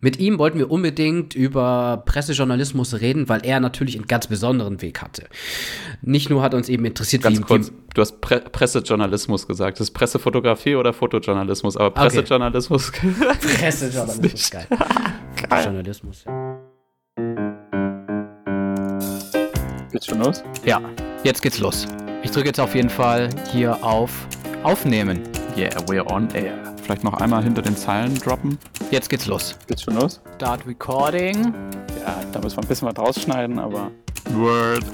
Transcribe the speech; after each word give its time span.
Mit 0.00 0.20
ihm 0.20 0.38
wollten 0.38 0.58
wir 0.58 0.70
unbedingt 0.70 1.34
über 1.34 2.04
Pressejournalismus 2.06 3.00
reden, 3.00 3.28
weil 3.28 3.44
er 3.44 3.58
natürlich 3.58 3.96
einen 3.96 4.06
ganz 4.06 4.28
besonderen 4.28 4.80
Weg 4.80 5.02
hatte. 5.02 5.24
Nicht 6.02 6.30
nur 6.30 6.40
hat 6.40 6.54
uns 6.54 6.68
eben 6.68 6.84
interessiert, 6.84 7.24
Ganz 7.24 7.38
wie, 7.38 7.42
kurz, 7.42 7.72
du 7.94 8.00
hast 8.00 8.20
Pre 8.20 8.38
Pressejournalismus 8.40 9.48
gesagt. 9.48 9.80
Das 9.80 9.88
ist 9.88 9.94
Pressefotografie 9.94 10.76
oder 10.76 10.92
Fotojournalismus, 10.92 11.76
aber 11.76 11.90
Pressejournalismus. 11.90 12.92
Pressejournalismus, 13.58 14.50
geil. 14.50 14.66
Geil. 15.48 15.64
Journalismus. 15.64 16.24
Geht's 19.90 20.06
schon 20.06 20.20
los? 20.20 20.44
Ja, 20.64 20.80
jetzt 21.24 21.42
geht's 21.42 21.58
los. 21.58 21.88
Ich 22.22 22.30
drücke 22.30 22.48
jetzt 22.48 22.60
auf 22.60 22.74
jeden 22.76 22.90
Fall 22.90 23.30
hier 23.52 23.82
auf 23.84 24.28
Aufnehmen. 24.62 25.20
Yeah, 25.56 25.74
we're 25.88 26.06
on 26.08 26.28
air. 26.34 26.77
Vielleicht 26.88 27.04
noch 27.04 27.20
einmal 27.20 27.44
hinter 27.44 27.60
den 27.60 27.76
Zeilen 27.76 28.14
droppen. 28.14 28.56
Jetzt 28.90 29.10
geht's 29.10 29.26
los. 29.26 29.58
Geht's 29.66 29.82
schon 29.82 29.96
los? 29.96 30.22
Start 30.36 30.66
Recording. 30.66 31.52
Ja, 32.00 32.16
da 32.32 32.40
müssen 32.40 32.56
wir 32.56 32.62
ein 32.62 32.66
bisschen 32.66 32.88
was 32.88 32.96
rausschneiden, 32.96 33.58
aber 33.58 33.90
Word. 34.30 34.86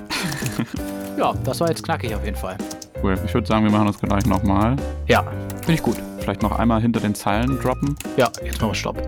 Ja, 1.16 1.32
das 1.44 1.60
war 1.60 1.68
jetzt 1.68 1.84
knackig 1.84 2.12
auf 2.12 2.24
jeden 2.24 2.36
Fall. 2.36 2.58
Cool. 3.00 3.16
Ich 3.24 3.32
würde 3.32 3.46
sagen, 3.46 3.64
wir 3.64 3.70
machen 3.70 3.86
das 3.86 4.00
gleich 4.00 4.26
nochmal. 4.26 4.74
Ja, 5.06 5.22
finde 5.60 5.74
ich 5.74 5.82
gut. 5.82 5.94
Vielleicht 6.18 6.42
noch 6.42 6.58
einmal 6.58 6.80
hinter 6.82 6.98
den 6.98 7.14
Zeilen 7.14 7.60
droppen. 7.60 7.94
Ja, 8.16 8.28
jetzt 8.44 8.60
machen 8.60 8.70
wir 8.70 8.74
Stopp. 8.74 9.00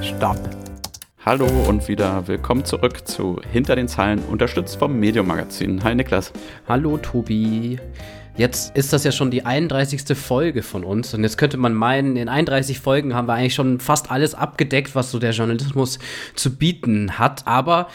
Stopp. 0.00 0.38
Hallo 1.26 1.48
und 1.66 1.88
wieder 1.88 2.28
willkommen 2.28 2.64
zurück 2.64 3.08
zu 3.08 3.40
Hinter 3.50 3.74
den 3.74 3.88
Zeilen, 3.88 4.20
unterstützt 4.30 4.76
vom 4.76 4.96
Medium 5.00 5.26
Magazin. 5.26 5.82
Hi 5.82 5.96
Niklas. 5.96 6.32
Hallo 6.68 6.98
Tobi. 6.98 7.80
Jetzt 8.38 8.76
ist 8.76 8.92
das 8.92 9.02
ja 9.02 9.10
schon 9.10 9.32
die 9.32 9.44
31. 9.44 10.16
Folge 10.16 10.62
von 10.62 10.84
uns 10.84 11.12
und 11.12 11.24
jetzt 11.24 11.38
könnte 11.38 11.56
man 11.56 11.74
meinen, 11.74 12.16
in 12.16 12.28
31 12.28 12.78
Folgen 12.78 13.12
haben 13.12 13.26
wir 13.26 13.34
eigentlich 13.34 13.54
schon 13.54 13.80
fast 13.80 14.12
alles 14.12 14.36
abgedeckt, 14.36 14.94
was 14.94 15.10
so 15.10 15.18
der 15.18 15.32
Journalismus 15.32 15.98
zu 16.36 16.54
bieten 16.54 17.18
hat, 17.18 17.48
aber 17.48 17.88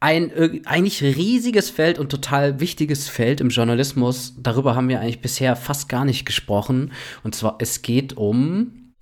ein 0.00 0.30
äh, 0.30 0.62
eigentlich 0.64 1.02
riesiges 1.02 1.68
Feld 1.68 1.98
und 1.98 2.08
total 2.08 2.58
wichtiges 2.58 3.10
Feld 3.10 3.42
im 3.42 3.50
Journalismus, 3.50 4.32
darüber 4.38 4.74
haben 4.76 4.88
wir 4.88 4.98
eigentlich 4.98 5.20
bisher 5.20 5.56
fast 5.56 5.90
gar 5.90 6.06
nicht 6.06 6.24
gesprochen 6.24 6.92
und 7.22 7.34
zwar 7.34 7.56
es 7.58 7.82
geht 7.82 8.16
um 8.16 8.94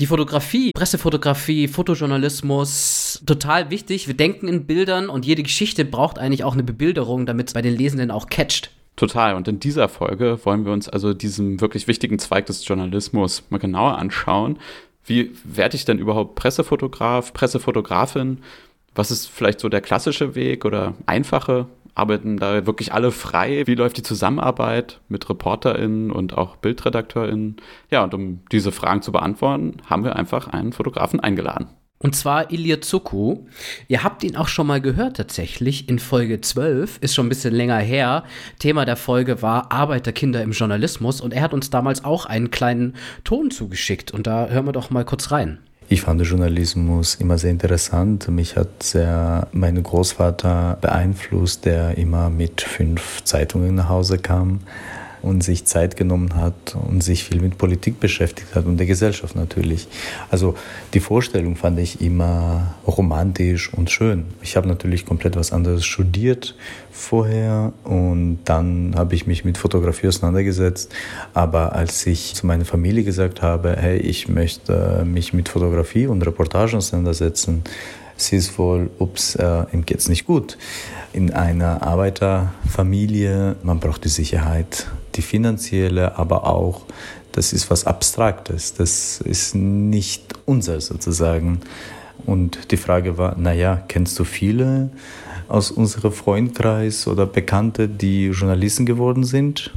die 0.00 0.06
Fotografie, 0.06 0.70
Pressefotografie, 0.74 1.68
Fotojournalismus, 1.68 3.22
total 3.26 3.68
wichtig. 3.68 4.06
Wir 4.06 4.16
denken 4.16 4.48
in 4.48 4.66
Bildern 4.66 5.10
und 5.10 5.26
jede 5.26 5.42
Geschichte 5.42 5.84
braucht 5.84 6.18
eigentlich 6.18 6.44
auch 6.44 6.54
eine 6.54 6.62
Bebilderung, 6.62 7.26
damit 7.26 7.48
es 7.48 7.52
bei 7.52 7.60
den 7.60 7.76
Lesenden 7.76 8.10
auch 8.10 8.28
catcht. 8.28 8.70
Total. 9.00 9.34
Und 9.34 9.48
in 9.48 9.58
dieser 9.60 9.88
Folge 9.88 10.38
wollen 10.44 10.66
wir 10.66 10.72
uns 10.72 10.86
also 10.86 11.14
diesem 11.14 11.62
wirklich 11.62 11.88
wichtigen 11.88 12.18
Zweig 12.18 12.44
des 12.44 12.68
Journalismus 12.68 13.44
mal 13.48 13.56
genauer 13.56 13.96
anschauen. 13.96 14.58
Wie 15.06 15.30
werde 15.42 15.76
ich 15.76 15.86
denn 15.86 15.98
überhaupt 15.98 16.34
Pressefotograf, 16.34 17.32
Pressefotografin? 17.32 18.42
Was 18.94 19.10
ist 19.10 19.28
vielleicht 19.28 19.60
so 19.60 19.70
der 19.70 19.80
klassische 19.80 20.34
Weg 20.34 20.66
oder 20.66 20.92
einfache? 21.06 21.66
Arbeiten 21.94 22.36
da 22.36 22.66
wirklich 22.66 22.92
alle 22.92 23.10
frei? 23.10 23.66
Wie 23.66 23.74
läuft 23.74 23.96
die 23.96 24.02
Zusammenarbeit 24.02 25.00
mit 25.08 25.30
ReporterInnen 25.30 26.10
und 26.10 26.36
auch 26.36 26.56
BildredakteurInnen? 26.56 27.56
Ja, 27.90 28.04
und 28.04 28.12
um 28.12 28.40
diese 28.52 28.70
Fragen 28.70 29.00
zu 29.00 29.12
beantworten, 29.12 29.78
haben 29.86 30.04
wir 30.04 30.16
einfach 30.16 30.48
einen 30.48 30.74
Fotografen 30.74 31.20
eingeladen. 31.20 31.68
Und 32.02 32.16
zwar 32.16 32.50
Ilir 32.50 32.80
Zuku. 32.80 33.40
Ihr 33.86 34.02
habt 34.02 34.24
ihn 34.24 34.34
auch 34.34 34.48
schon 34.48 34.66
mal 34.66 34.80
gehört 34.80 35.18
tatsächlich 35.18 35.86
in 35.86 35.98
Folge 35.98 36.40
12, 36.40 36.96
ist 37.02 37.14
schon 37.14 37.26
ein 37.26 37.28
bisschen 37.28 37.54
länger 37.54 37.76
her. 37.76 38.24
Thema 38.58 38.86
der 38.86 38.96
Folge 38.96 39.42
war 39.42 39.70
Arbeiterkinder 39.70 40.42
im 40.42 40.52
Journalismus 40.52 41.20
und 41.20 41.34
er 41.34 41.42
hat 41.42 41.52
uns 41.52 41.68
damals 41.68 42.02
auch 42.02 42.24
einen 42.24 42.50
kleinen 42.50 42.94
Ton 43.22 43.50
zugeschickt 43.50 44.12
und 44.12 44.26
da 44.26 44.48
hören 44.48 44.64
wir 44.64 44.72
doch 44.72 44.88
mal 44.88 45.04
kurz 45.04 45.30
rein. 45.30 45.58
Ich 45.90 46.00
fand 46.00 46.22
Journalismus 46.22 47.16
immer 47.16 47.36
sehr 47.36 47.50
interessant. 47.50 48.28
Mich 48.28 48.56
hat 48.56 48.82
sehr 48.82 49.48
mein 49.52 49.82
Großvater 49.82 50.78
beeinflusst, 50.80 51.66
der 51.66 51.98
immer 51.98 52.30
mit 52.30 52.62
fünf 52.62 53.24
Zeitungen 53.24 53.74
nach 53.74 53.90
Hause 53.90 54.16
kam 54.16 54.60
und 55.22 55.42
sich 55.42 55.64
Zeit 55.64 55.96
genommen 55.96 56.34
hat 56.34 56.76
und 56.88 57.02
sich 57.02 57.24
viel 57.24 57.40
mit 57.40 57.58
Politik 57.58 58.00
beschäftigt 58.00 58.54
hat 58.54 58.66
und 58.66 58.76
der 58.76 58.86
Gesellschaft 58.86 59.36
natürlich. 59.36 59.88
Also 60.30 60.54
die 60.94 61.00
Vorstellung 61.00 61.56
fand 61.56 61.78
ich 61.78 62.00
immer 62.00 62.74
romantisch 62.86 63.72
und 63.72 63.90
schön. 63.90 64.26
Ich 64.42 64.56
habe 64.56 64.68
natürlich 64.68 65.06
komplett 65.06 65.36
was 65.36 65.52
anderes 65.52 65.84
studiert 65.84 66.54
vorher 66.90 67.72
und 67.84 68.40
dann 68.44 68.94
habe 68.96 69.14
ich 69.14 69.26
mich 69.26 69.44
mit 69.44 69.58
Fotografie 69.58 70.08
auseinandergesetzt. 70.08 70.92
Aber 71.34 71.74
als 71.74 72.06
ich 72.06 72.34
zu 72.34 72.46
meiner 72.46 72.64
Familie 72.64 73.04
gesagt 73.04 73.42
habe, 73.42 73.76
hey, 73.78 73.98
ich 73.98 74.28
möchte 74.28 75.04
mich 75.04 75.32
mit 75.32 75.48
Fotografie 75.48 76.06
und 76.06 76.24
Reportagen 76.26 76.76
auseinandersetzen, 76.76 77.62
sie 78.16 78.36
ist 78.36 78.58
wohl, 78.58 78.90
ups, 78.98 79.34
äh, 79.36 79.64
ihm 79.72 79.84
geht's 79.86 80.08
nicht 80.08 80.26
gut. 80.26 80.58
In 81.12 81.32
einer 81.32 81.82
Arbeiterfamilie, 81.82 83.56
man 83.62 83.80
braucht 83.80 84.04
die 84.04 84.08
Sicherheit, 84.08 84.86
die 85.14 85.22
finanzielle, 85.22 86.18
aber 86.18 86.46
auch, 86.46 86.82
das 87.32 87.52
ist 87.52 87.70
was 87.70 87.86
Abstraktes, 87.86 88.74
das 88.74 89.20
ist 89.20 89.54
nicht 89.54 90.34
unser 90.46 90.80
sozusagen. 90.80 91.60
Und 92.26 92.70
die 92.70 92.76
Frage 92.76 93.18
war, 93.18 93.36
naja, 93.38 93.82
kennst 93.88 94.18
du 94.18 94.24
viele 94.24 94.90
aus 95.48 95.70
unserem 95.70 96.12
Freundkreis 96.12 97.06
oder 97.06 97.26
Bekannte, 97.26 97.88
die 97.88 98.26
Journalisten 98.28 98.86
geworden 98.86 99.24
sind? 99.24 99.72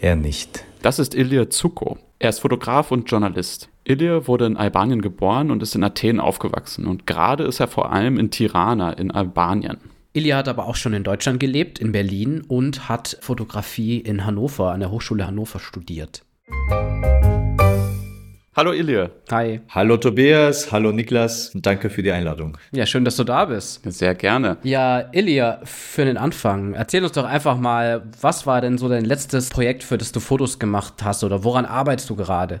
Er 0.00 0.16
nicht. 0.16 0.64
Das 0.82 0.98
ist 0.98 1.14
Ilir 1.14 1.50
Zuko. 1.50 1.98
Er 2.18 2.30
ist 2.30 2.40
Fotograf 2.40 2.90
und 2.90 3.10
Journalist. 3.10 3.68
Ilir 3.84 4.26
wurde 4.26 4.46
in 4.46 4.56
Albanien 4.56 5.02
geboren 5.02 5.50
und 5.50 5.62
ist 5.62 5.74
in 5.74 5.84
Athen 5.84 6.20
aufgewachsen. 6.20 6.86
Und 6.86 7.06
gerade 7.06 7.44
ist 7.44 7.60
er 7.60 7.68
vor 7.68 7.92
allem 7.92 8.18
in 8.18 8.30
Tirana 8.30 8.92
in 8.92 9.10
Albanien. 9.10 9.78
Ilia 10.14 10.36
hat 10.36 10.48
aber 10.48 10.66
auch 10.66 10.76
schon 10.76 10.92
in 10.92 11.04
Deutschland 11.04 11.40
gelebt, 11.40 11.78
in 11.78 11.92
Berlin 11.92 12.42
und 12.46 12.90
hat 12.90 13.16
Fotografie 13.22 13.98
in 13.98 14.26
Hannover, 14.26 14.72
an 14.72 14.80
der 14.80 14.90
Hochschule 14.90 15.26
Hannover 15.26 15.58
studiert. 15.58 16.22
Hallo 18.54 18.72
Ilir. 18.74 19.10
Hi. 19.30 19.62
Hallo 19.70 19.96
Tobias, 19.96 20.70
hallo 20.70 20.92
Niklas, 20.92 21.52
danke 21.54 21.88
für 21.88 22.02
die 22.02 22.12
Einladung. 22.12 22.58
Ja, 22.72 22.84
schön, 22.84 23.06
dass 23.06 23.16
du 23.16 23.24
da 23.24 23.46
bist. 23.46 23.90
Sehr 23.90 24.14
gerne. 24.14 24.58
Ja, 24.62 24.98
Ilia, 25.12 25.60
für 25.64 26.04
den 26.04 26.18
Anfang, 26.18 26.74
erzähl 26.74 27.02
uns 27.02 27.12
doch 27.12 27.24
einfach 27.24 27.56
mal, 27.56 28.02
was 28.20 28.46
war 28.46 28.60
denn 28.60 28.76
so 28.76 28.90
dein 28.90 29.06
letztes 29.06 29.48
Projekt, 29.48 29.82
für 29.82 29.96
das 29.96 30.12
du 30.12 30.20
Fotos 30.20 30.58
gemacht 30.58 31.02
hast 31.02 31.24
oder 31.24 31.42
woran 31.42 31.64
arbeitest 31.64 32.10
du 32.10 32.16
gerade? 32.16 32.60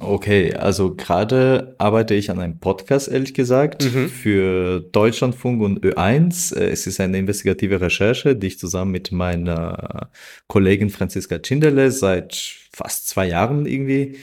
Okay, 0.00 0.52
also 0.52 0.94
gerade 0.94 1.74
arbeite 1.78 2.12
ich 2.14 2.30
an 2.30 2.38
einem 2.38 2.58
Podcast, 2.58 3.08
ehrlich 3.08 3.32
gesagt, 3.32 3.82
für 4.10 4.80
Deutschlandfunk 4.80 5.62
und 5.62 5.82
Ö1. 5.82 6.54
Äh, 6.54 6.68
Es 6.68 6.86
ist 6.86 7.00
eine 7.00 7.16
investigative 7.18 7.80
Recherche, 7.80 8.36
die 8.36 8.48
ich 8.48 8.58
zusammen 8.58 8.90
mit 8.92 9.12
meiner 9.12 10.10
Kollegin 10.46 10.90
Franziska 10.90 11.38
Tschinderle 11.38 11.90
seit 11.90 12.34
fast 12.70 13.08
zwei 13.08 13.28
Jahren 13.28 13.64
irgendwie 13.64 14.18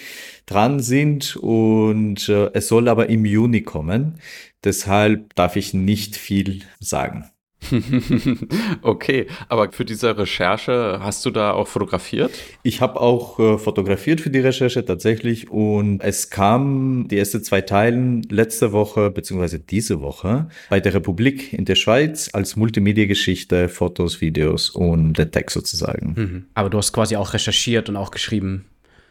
dran 0.46 0.80
sind 0.82 1.36
und 1.38 2.30
äh, 2.30 2.52
es 2.54 2.68
soll 2.68 2.88
aber 2.88 3.10
im 3.10 3.26
Juni 3.26 3.62
kommen. 3.64 4.20
Deshalb 4.64 5.34
darf 5.34 5.56
ich 5.56 5.74
nicht 5.74 6.16
viel 6.16 6.62
sagen. 6.80 7.26
okay, 8.82 9.28
aber 9.50 9.72
für 9.72 9.86
diese 9.86 10.18
Recherche 10.18 11.00
hast 11.02 11.26
du 11.26 11.32
da 11.32 11.52
auch 11.52 11.68
fotografiert? 11.68 12.32
Ich 12.64 12.82
habe 12.82 13.00
auch 13.00 13.40
äh, 13.40 13.58
fotografiert 13.58 14.22
für 14.22 14.30
die 14.30 14.40
Recherche 14.40 14.84
tatsächlich 14.86 15.50
und 15.50 16.02
es 16.02 16.30
kam 16.30 17.08
die 17.08 17.18
ersten 17.18 17.44
zwei 17.44 17.62
Teilen 17.62 18.24
letzte 18.24 18.72
Woche 18.72 19.12
beziehungsweise 19.12 19.60
diese 19.60 20.02
Woche 20.02 20.48
bei 20.70 20.80
der 20.80 20.94
Republik 20.94 21.54
in 21.54 21.66
der 21.66 21.76
Schweiz 21.76 22.30
als 22.34 22.56
Multimedia-Geschichte, 22.56 23.70
Fotos, 23.70 24.22
Videos 24.22 24.70
und 24.70 25.18
der 25.18 25.32
Text 25.32 25.54
sozusagen. 25.54 26.14
Mhm. 26.16 26.46
Aber 26.54 26.70
du 26.70 26.78
hast 26.78 26.94
quasi 26.94 27.16
auch 27.16 27.34
recherchiert 27.34 27.90
und 27.90 27.96
auch 27.98 28.12
geschrieben. 28.12 28.66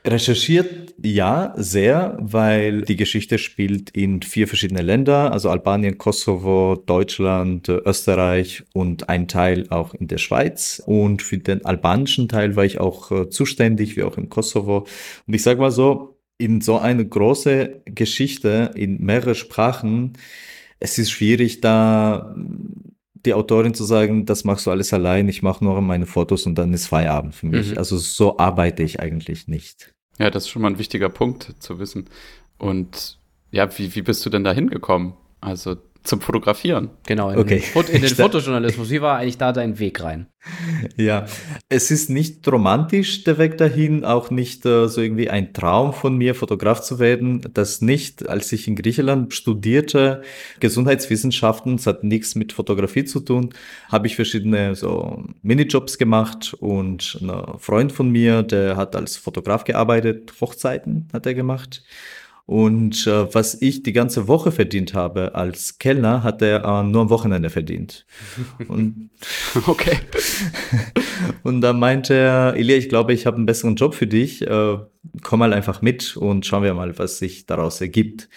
Recherchiert 0.06 0.94
ja 1.03 1.54
sehr, 1.56 2.19
weil 2.20 2.82
die 2.82 2.97
Geschichte 2.97 3.38
spielt 3.38 3.88
in 3.91 4.20
vier 4.20 4.47
verschiedene 4.47 4.82
Länder, 4.82 5.32
also 5.32 5.48
Albanien, 5.48 5.97
Kosovo, 5.97 6.77
Deutschland, 6.77 7.71
Österreich 7.71 8.65
und 8.74 9.09
ein 9.09 9.28
Teil 9.28 9.66
auch 9.71 9.95
in 9.95 10.06
der 10.06 10.18
Schweiz. 10.18 10.83
Und 10.84 11.22
für 11.22 11.39
den 11.39 11.65
albanischen 11.65 12.28
Teil 12.28 12.54
war 12.54 12.66
ich 12.66 12.80
auch 12.80 13.10
äh, 13.12 13.30
zuständig, 13.30 13.97
wie 13.97 14.03
auch 14.03 14.18
im 14.18 14.28
Kosovo. 14.28 14.86
Und 15.27 15.34
ich 15.34 15.42
sage 15.42 15.60
mal 15.60 15.71
so, 15.71 16.18
in 16.36 16.60
so 16.60 16.78
eine 16.78 17.06
große 17.06 17.83
Geschichte 17.86 18.72
in 18.74 19.03
mehrere 19.03 19.34
Sprachen, 19.34 20.18
es 20.80 20.98
ist 20.98 21.12
schwierig, 21.12 21.62
da 21.62 22.34
die 23.24 23.34
Autorin 23.34 23.74
zu 23.74 23.84
sagen, 23.84 24.26
das 24.26 24.44
machst 24.44 24.66
du 24.66 24.71
alles 24.71 24.92
allein, 24.92 25.28
ich 25.28 25.42
mache 25.42 25.65
nur 25.65 25.80
meine 25.80 26.06
Fotos 26.06 26.47
und 26.47 26.56
dann 26.56 26.72
ist 26.72 26.86
Feierabend 26.86 27.34
für 27.34 27.47
mich. 27.47 27.72
Mhm. 27.72 27.78
Also 27.78 27.97
so 27.97 28.38
arbeite 28.38 28.82
ich 28.82 29.00
eigentlich 29.00 29.48
nicht. 29.48 29.92
Ja, 30.18 30.30
das 30.30 30.44
ist 30.44 30.50
schon 30.50 30.62
mal 30.62 30.68
ein 30.68 30.78
wichtiger 30.78 31.09
Punkt 31.09 31.54
zu 31.59 31.78
wissen. 31.78 32.09
Und 32.59 33.18
ja, 33.50 33.78
wie, 33.78 33.94
wie 33.94 34.03
bist 34.03 34.24
du 34.24 34.30
denn 34.30 34.44
da 34.44 34.53
hingekommen? 34.53 35.15
Also 35.41 35.76
zum 36.04 36.21
Fotografieren. 36.21 36.91
Genau, 37.06 37.30
in, 37.30 37.39
Okay. 37.39 37.62
den, 37.74 37.97
in 37.97 38.03
den 38.03 38.10
Fotojournalismus. 38.15 38.91
Wie 38.91 39.01
war 39.01 39.18
eigentlich 39.18 39.39
da 39.39 39.53
dein 39.53 39.78
Weg 39.78 40.03
rein? 40.03 40.27
Ja, 40.97 41.24
es 41.71 41.91
ist 41.91 42.10
nicht 42.10 42.47
romantisch 42.47 43.24
der 43.24 43.39
Weg 43.39 43.56
dahin, 43.56 44.04
auch 44.04 44.30
nicht 44.30 44.66
äh, 44.66 44.89
so 44.89 45.01
irgendwie 45.01 45.30
ein 45.30 45.54
Traum 45.54 45.95
von 45.95 46.16
mir, 46.16 46.34
Fotograf 46.34 46.83
zu 46.83 46.98
werden. 46.98 47.41
Das 47.54 47.80
nicht, 47.80 48.28
als 48.28 48.53
ich 48.53 48.68
in 48.68 48.77
Griechenland 48.77 49.33
studierte, 49.33 50.22
Gesundheitswissenschaften, 50.60 51.77
es 51.77 51.86
hat 51.86 52.04
nichts 52.04 52.34
mit 52.34 52.53
Fotografie 52.53 53.04
zu 53.04 53.21
tun, 53.21 53.51
habe 53.89 54.06
ich 54.06 54.16
verschiedene 54.16 54.74
so 54.74 55.24
Minijobs 55.42 55.97
gemacht 55.97 56.54
und 56.60 57.18
ein 57.22 57.59
Freund 57.59 57.92
von 57.92 58.10
mir, 58.10 58.42
der 58.42 58.77
hat 58.77 58.95
als 58.95 59.16
Fotograf 59.16 59.65
gearbeitet, 59.65 60.34
Hochzeiten 60.41 61.09
hat 61.12 61.24
er 61.24 61.34
gemacht. 61.34 61.83
Und 62.46 63.06
äh, 63.06 63.34
was 63.34 63.60
ich 63.62 63.82
die 63.82 63.94
ganze 63.94 64.28
Woche 64.28 64.52
verdient 64.52 64.92
habe 64.92 65.34
als 65.34 65.78
Kellner, 65.78 66.22
hat 66.22 66.42
er 66.42 66.62
äh, 66.64 66.82
nur 66.82 67.02
am 67.02 67.10
Wochenende 67.10 67.48
verdient. 67.48 68.04
Und 68.68 69.10
Okay. 69.66 69.98
und 71.42 71.60
dann 71.60 71.78
meinte 71.78 72.15
er, 72.15 72.54
Elia, 72.56 72.77
ich 72.77 72.89
glaube, 72.89 73.12
ich 73.12 73.27
habe 73.27 73.36
einen 73.36 73.47
besseren 73.47 73.77
Job 73.77 73.95
für 73.95 74.06
dich. 74.06 74.42
Äh, 74.42 74.78
komm 75.22 75.39
mal 75.39 75.53
einfach 75.53 75.83
mit 75.83 76.16
und 76.16 76.47
schauen 76.47 76.62
wir 76.62 76.74
mal, 76.74 76.98
was 76.98 77.18
sich 77.18 77.47
daraus 77.47 77.80
ergibt. 77.80 78.28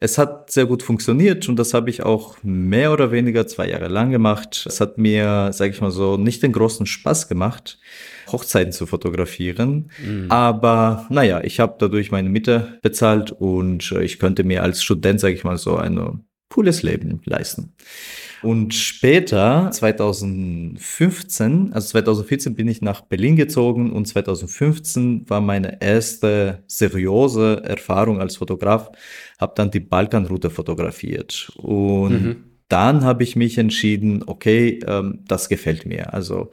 Es 0.00 0.18
hat 0.18 0.50
sehr 0.50 0.66
gut 0.66 0.82
funktioniert 0.82 1.48
und 1.48 1.56
das 1.56 1.74
habe 1.74 1.88
ich 1.88 2.02
auch 2.02 2.36
mehr 2.42 2.92
oder 2.92 3.12
weniger 3.12 3.46
zwei 3.46 3.68
Jahre 3.68 3.86
lang 3.86 4.10
gemacht. 4.10 4.64
Es 4.66 4.80
hat 4.80 4.98
mir, 4.98 5.50
sage 5.52 5.70
ich 5.70 5.80
mal 5.80 5.92
so, 5.92 6.16
nicht 6.16 6.42
den 6.42 6.52
großen 6.52 6.86
Spaß 6.86 7.28
gemacht, 7.28 7.78
Hochzeiten 8.32 8.72
zu 8.72 8.86
fotografieren. 8.86 9.92
Aber 10.28 11.06
naja, 11.08 11.40
ich 11.44 11.60
habe 11.60 11.76
dadurch 11.78 12.10
meine 12.10 12.30
Miete 12.30 12.78
bezahlt 12.82 13.30
und 13.30 13.92
äh, 13.92 14.02
ich 14.02 14.18
könnte 14.18 14.42
mir 14.42 14.64
als 14.64 14.82
Student, 14.82 15.20
sage 15.20 15.34
ich 15.34 15.44
mal 15.44 15.56
so, 15.56 15.76
ein 15.76 16.24
cooles 16.52 16.82
Leben 16.82 17.20
leisten. 17.24 17.72
Und 18.42 18.74
später, 18.74 19.70
2015, 19.70 21.72
also 21.72 21.88
2014 21.88 22.54
bin 22.54 22.68
ich 22.68 22.82
nach 22.82 23.00
Berlin 23.02 23.36
gezogen 23.36 23.92
und 23.92 24.06
2015 24.06 25.30
war 25.30 25.40
meine 25.40 25.80
erste 25.80 26.62
seriöse 26.66 27.62
Erfahrung 27.64 28.20
als 28.20 28.36
Fotograf, 28.36 28.90
habe 29.38 29.52
dann 29.56 29.70
die 29.70 29.80
Balkanroute 29.80 30.50
fotografiert. 30.50 31.52
Und 31.56 32.22
Mhm. 32.22 32.36
dann 32.68 33.04
habe 33.04 33.22
ich 33.22 33.36
mich 33.36 33.56
entschieden, 33.58 34.24
okay, 34.26 34.80
ähm, 34.86 35.20
das 35.26 35.48
gefällt 35.48 35.86
mir. 35.86 36.12
Also 36.12 36.50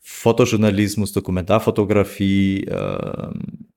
Fotojournalismus, 0.00 1.12
Dokumentarfotografie, 1.12 2.66
ähm, 2.68 3.68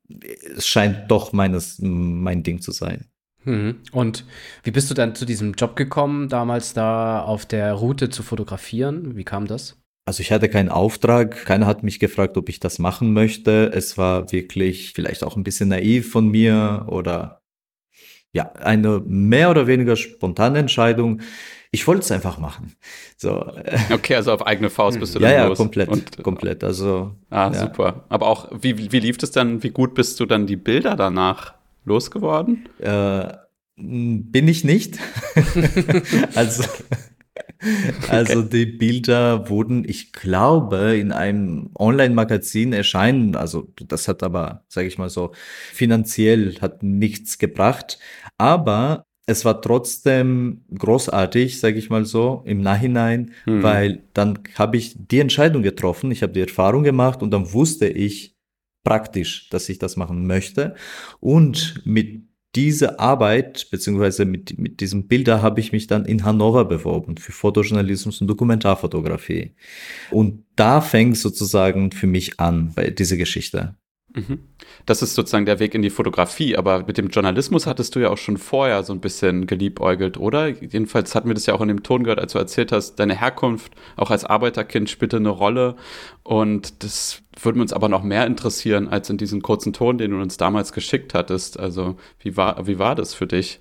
es 0.58 0.68
scheint 0.68 1.10
doch 1.10 1.31
meines, 1.31 1.78
mein 1.80 2.44
Ding 2.44 2.60
zu 2.60 2.72
sein. 2.72 3.06
Mhm. 3.45 3.77
Und 3.92 4.25
wie 4.63 4.71
bist 4.71 4.89
du 4.89 4.94
dann 4.94 5.15
zu 5.15 5.25
diesem 5.25 5.53
Job 5.53 5.75
gekommen, 5.75 6.30
damals 6.30 6.74
da 6.74 7.21
auf 7.21 7.45
der 7.45 7.74
Route 7.74 8.09
zu 8.09 8.24
fotografieren? 8.24 9.15
Wie 9.15 9.24
kam 9.24 9.47
das? 9.47 9.77
Also 10.07 10.21
ich 10.21 10.31
hatte 10.31 10.50
keinen 10.50 10.69
Auftrag, 10.69 11.45
keiner 11.45 11.65
hat 11.65 11.81
mich 11.81 12.00
gefragt, 12.00 12.38
ob 12.38 12.50
ich 12.50 12.59
das 12.59 12.77
machen 12.77 13.13
möchte. 13.13 13.71
Es 13.74 13.97
war 13.97 14.31
wirklich 14.31 14.94
vielleicht 14.94 15.24
auch 15.24 15.36
ein 15.36 15.44
bisschen 15.44 15.69
naiv 15.69 16.12
von 16.12 16.27
mir 16.27 16.86
oder 16.88 17.42
ja, 18.31 18.51
eine 18.51 19.01
mehr 19.06 19.50
oder 19.50 19.65
weniger 19.65 19.95
spontane 19.95 20.59
Entscheidung. 20.59 21.21
Ich 21.71 21.88
wollte 21.88 22.01
es 22.01 22.12
einfach 22.12 22.38
machen. 22.38 22.75
So, 23.18 23.51
Okay, 23.91 24.15
also 24.15 24.31
auf 24.31 24.45
eigene 24.45 24.69
Faust 24.69 25.00
bist 25.00 25.15
du 25.15 25.19
ja, 25.19 25.30
dann 25.30 25.38
ja, 25.38 25.48
los. 25.48 25.57
komplett, 25.57 25.89
Und, 25.89 26.21
komplett. 26.21 26.63
Also 26.63 27.15
ah, 27.31 27.50
ja. 27.51 27.53
super. 27.53 28.06
Aber 28.09 28.27
auch, 28.27 28.50
wie, 28.51 28.91
wie 28.91 29.00
lief 29.00 29.18
das 29.18 29.31
dann? 29.31 29.63
Wie 29.63 29.71
gut 29.71 29.95
bist 29.95 30.19
du 30.19 30.25
dann 30.25 30.45
die 30.45 30.57
Bilder 30.57 30.95
danach 30.95 31.56
losgeworden? 31.86 32.68
Äh, 32.80 33.34
bin 33.78 34.48
ich 34.48 34.64
nicht. 34.64 35.00
also, 36.36 36.64
also 38.10 38.42
die 38.42 38.66
Bilder 38.66 39.50
wurden, 39.50 39.84
ich 39.88 40.14
glaube, 40.14 40.98
in 40.98 41.12
einem 41.12 41.70
Online-Magazin 41.78 42.74
erscheinen. 42.74 43.36
Also 43.36 43.68
das 43.88 44.08
hat 44.08 44.24
aber, 44.24 44.64
sage 44.68 44.88
ich 44.88 44.98
mal 44.98 45.10
so, 45.10 45.32
finanziell 45.74 46.56
hat 46.62 46.84
nichts 46.84 47.38
gebracht. 47.38 48.00
Aber 48.38 49.06
es 49.28 49.44
war 49.44 49.62
trotzdem 49.62 50.66
großartig, 50.78 51.60
sage 51.60 51.80
ich 51.80 51.90
mal 51.90 52.06
so, 52.06 52.44
im 52.46 52.62
Nachhinein, 52.62 53.32
Hm. 53.46 53.64
weil 53.64 54.04
dann 54.14 54.40
habe 54.56 54.78
ich 54.78 54.96
die 54.98 55.20
Entscheidung 55.20 55.64
getroffen, 55.64 56.12
ich 56.12 56.22
habe 56.22 56.34
die 56.34 56.42
Erfahrung 56.42 56.84
gemacht 56.84 57.24
und 57.24 57.32
dann 57.32 57.52
wusste 57.52 57.88
ich 57.88 58.35
praktisch, 58.86 59.50
dass 59.50 59.68
ich 59.68 59.80
das 59.80 59.98
machen 59.98 60.26
möchte. 60.26 60.76
Und 61.20 61.82
mit 61.84 62.24
dieser 62.56 63.02
Arbeit, 63.02 63.68
beziehungsweise 63.70 64.24
mit, 64.24 64.58
mit 64.58 64.80
diesem 64.80 65.08
Bilder 65.08 65.42
habe 65.42 65.60
ich 65.60 65.74
mich 65.74 65.88
dann 65.88 66.06
in 66.06 66.24
Hannover 66.24 66.64
beworben 66.64 67.18
für 67.18 67.34
Fotojournalismus 67.34 68.22
und 68.22 68.28
Dokumentarfotografie. 68.28 69.56
Und 70.10 70.46
da 70.56 70.80
fängt 70.80 71.18
sozusagen 71.18 71.92
für 71.92 72.08
mich 72.08 72.40
an 72.40 72.72
bei 72.74 72.92
dieser 72.92 73.18
Geschichte. 73.18 73.76
Mhm. 74.15 74.39
Das 74.85 75.01
ist 75.01 75.15
sozusagen 75.15 75.45
der 75.45 75.59
Weg 75.59 75.75
in 75.75 75.81
die 75.81 75.89
Fotografie, 75.89 76.57
aber 76.57 76.83
mit 76.85 76.97
dem 76.97 77.09
Journalismus 77.09 77.67
hattest 77.67 77.95
du 77.95 78.00
ja 78.00 78.09
auch 78.09 78.17
schon 78.17 78.38
vorher 78.38 78.83
so 78.83 78.94
ein 78.94 79.01
bisschen 79.01 79.45
geliebäugelt, 79.45 80.17
oder? 80.17 80.47
Jedenfalls 80.47 81.15
hatten 81.15 81.27
wir 81.27 81.33
das 81.33 81.45
ja 81.45 81.53
auch 81.53 81.62
in 81.62 81.67
dem 81.67 81.83
Ton 81.83 82.03
gehört, 82.03 82.19
als 82.19 82.33
du 82.33 82.39
erzählt 82.39 82.71
hast, 82.71 82.95
deine 82.95 83.19
Herkunft 83.19 83.73
auch 83.97 84.12
als 84.12 84.25
Arbeiterkind 84.25 84.89
spielte 84.89 85.17
eine 85.17 85.29
Rolle 85.29 85.75
und 86.23 86.83
das 86.83 87.21
würde 87.41 87.59
uns 87.59 87.73
aber 87.73 87.89
noch 87.89 88.03
mehr 88.03 88.25
interessieren 88.25 88.88
als 88.88 89.09
in 89.09 89.17
diesem 89.17 89.41
kurzen 89.41 89.73
Ton, 89.73 89.97
den 89.97 90.12
du 90.12 90.21
uns 90.21 90.38
damals 90.38 90.71
geschickt 90.71 91.13
hattest. 91.13 91.59
Also 91.59 91.97
wie 92.19 92.38
war, 92.38 92.65
wie 92.67 92.79
war 92.79 92.95
das 92.95 93.13
für 93.13 93.27
dich? 93.27 93.59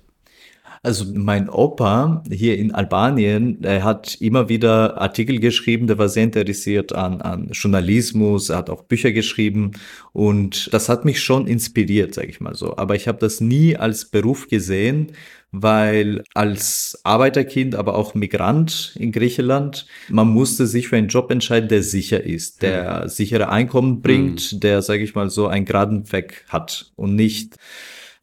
Also 0.83 1.05
mein 1.13 1.49
Opa 1.49 2.23
hier 2.29 2.57
in 2.57 2.73
Albanien, 2.73 3.63
er 3.63 3.83
hat 3.83 4.15
immer 4.19 4.49
wieder 4.49 5.01
Artikel 5.01 5.39
geschrieben, 5.39 5.87
der 5.87 5.97
war 5.97 6.09
sehr 6.09 6.23
interessiert 6.23 6.93
an, 6.93 7.21
an 7.21 7.49
Journalismus, 7.51 8.49
er 8.49 8.57
hat 8.57 8.69
auch 8.69 8.83
Bücher 8.83 9.11
geschrieben 9.11 9.71
und 10.13 10.71
das 10.73 10.89
hat 10.89 11.05
mich 11.05 11.21
schon 11.21 11.47
inspiriert, 11.47 12.13
sage 12.13 12.29
ich 12.29 12.39
mal 12.39 12.55
so. 12.55 12.77
Aber 12.77 12.95
ich 12.95 13.07
habe 13.07 13.19
das 13.19 13.41
nie 13.41 13.75
als 13.75 14.05
Beruf 14.05 14.47
gesehen, 14.47 15.11
weil 15.51 16.23
als 16.33 16.99
Arbeiterkind, 17.03 17.75
aber 17.75 17.95
auch 17.95 18.13
Migrant 18.13 18.95
in 18.99 19.11
Griechenland, 19.11 19.87
man 20.09 20.27
musste 20.27 20.67
sich 20.67 20.87
für 20.87 20.97
einen 20.97 21.07
Job 21.07 21.31
entscheiden, 21.31 21.69
der 21.69 21.83
sicher 21.83 22.23
ist, 22.23 22.61
der 22.61 23.07
sichere 23.09 23.49
Einkommen 23.49 24.01
bringt, 24.01 24.63
der, 24.63 24.81
sage 24.81 25.03
ich 25.03 25.15
mal 25.15 25.29
so, 25.29 25.47
einen 25.47 25.65
geraden 25.65 26.11
Weg 26.11 26.45
hat 26.49 26.91
und 26.95 27.15
nicht 27.15 27.55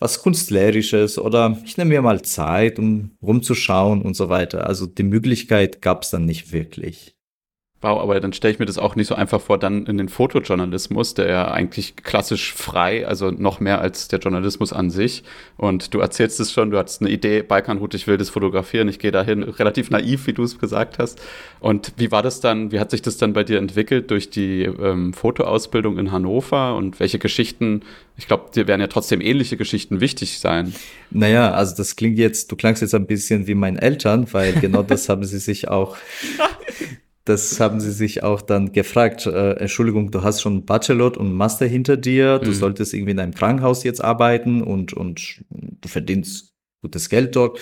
was 0.03 0.21
Kunstlerisches 0.21 1.17
oder 1.17 1.57
ich 1.65 1.77
nehme 1.77 1.91
mir 1.91 2.03
mal 2.03 2.23
Zeit, 2.23 2.79
um 2.79 3.13
rumzuschauen 3.23 4.03
und 4.03 4.15
so 4.15 4.29
weiter. 4.29 4.67
Also 4.67 4.87
die 4.87 5.05
Möglichkeit 5.05 5.81
gab 5.81 6.03
es 6.03 6.11
dann 6.11 6.25
nicht 6.25 6.53
wirklich. 6.53 7.17
Wow, 7.82 8.00
aber 8.00 8.20
dann 8.20 8.32
stelle 8.32 8.55
ich 8.55 8.61
mir 8.61 8.67
das 8.67 8.79
auch 8.79 8.94
nicht 8.94 9.08
so 9.08 9.17
einfach 9.17 9.40
vor, 9.40 9.58
dann 9.58 9.87
in 9.87 9.99
den 9.99 10.08
Fotojournalismus, 10.08 11.14
der 11.14 11.29
ja 11.29 11.50
eigentlich 11.50 11.96
klassisch 11.96 12.55
frei, 12.55 13.05
also 13.08 13.32
noch 13.32 13.58
mehr 13.58 13.81
als 13.81 14.06
der 14.06 14.20
Journalismus 14.20 14.73
an 14.73 14.88
sich. 14.88 15.25
Und 15.56 15.93
du 15.93 15.99
erzählst 15.99 16.38
es 16.38 16.52
schon, 16.52 16.70
du 16.70 16.79
hattest 16.79 17.00
eine 17.00 17.11
Idee, 17.11 17.43
Balkanroute, 17.43 17.96
ich 17.96 18.06
will 18.06 18.19
das 18.19 18.31
fotografieren, 18.31 18.87
ich 18.87 19.00
gehe 19.00 19.11
dahin, 19.11 19.43
relativ 19.43 19.90
naiv, 19.90 20.29
wie 20.29 20.32
du 20.32 20.44
es 20.44 20.61
gesagt 20.61 21.01
hast. 21.01 21.20
Und 21.58 21.93
wie 21.96 22.12
war 22.12 22.22
das 22.22 22.41
dann, 22.41 22.70
wie 22.70 22.79
hat 22.79 22.93
sich 22.93 23.03
das 23.03 23.17
dann 23.17 23.32
bei 23.32 23.43
dir 23.43 23.58
entwickelt 23.58 24.12
durch 24.12 24.31
die 24.31 24.62
ähm, 24.62 25.12
Fotoausbildung 25.12 25.98
in 25.98 26.12
Hannover 26.12 26.77
und 26.77 27.01
welche 27.01 27.19
Geschichten, 27.19 27.82
ich 28.17 28.29
glaube, 28.29 28.51
dir 28.55 28.69
werden 28.69 28.81
ja 28.81 28.86
trotzdem 28.86 29.20
ähnliche 29.20 29.56
Geschichten 29.56 30.01
wichtig 30.01 30.39
sein. 30.39 30.72
Naja, 31.10 31.51
also 31.51 31.74
das 31.74 31.96
klingt 31.96 32.17
jetzt, 32.17 32.53
du 32.53 32.55
klangst 32.55 32.81
jetzt 32.81 32.94
ein 32.94 33.06
bisschen 33.06 33.48
wie 33.48 33.56
meine 33.56 33.82
Eltern, 33.82 34.29
weil 34.32 34.53
genau 34.53 34.84
das 34.84 35.08
haben 35.08 35.24
sie 35.24 35.41
sich 35.41 35.67
auch, 35.67 35.96
das 37.24 37.60
haben 37.60 37.81
sie 37.81 37.93
sich 37.93 38.22
auch 38.22 38.41
dann 38.43 38.72
gefragt. 38.72 39.26
Äh, 39.26 39.52
Entschuldigung, 39.55 40.10
du 40.10 40.22
hast 40.22 40.41
schon 40.43 40.64
Bachelor 40.64 41.17
und 41.19 41.32
Master 41.34 41.67
hinter 41.67 41.96
dir, 41.96 42.38
du 42.38 42.50
Mhm. 42.50 42.55
solltest 42.55 42.94
irgendwie 42.94 43.12
in 43.12 43.20
einem 43.20 43.34
Krankenhaus 43.34 43.84
jetzt 43.84 44.02
arbeiten 44.02 44.62
und, 44.62 44.93
und 44.93 45.43
du 45.50 45.88
verdienst 45.88 46.52
gutes 46.82 47.08
Geld 47.08 47.36
dort. 47.36 47.58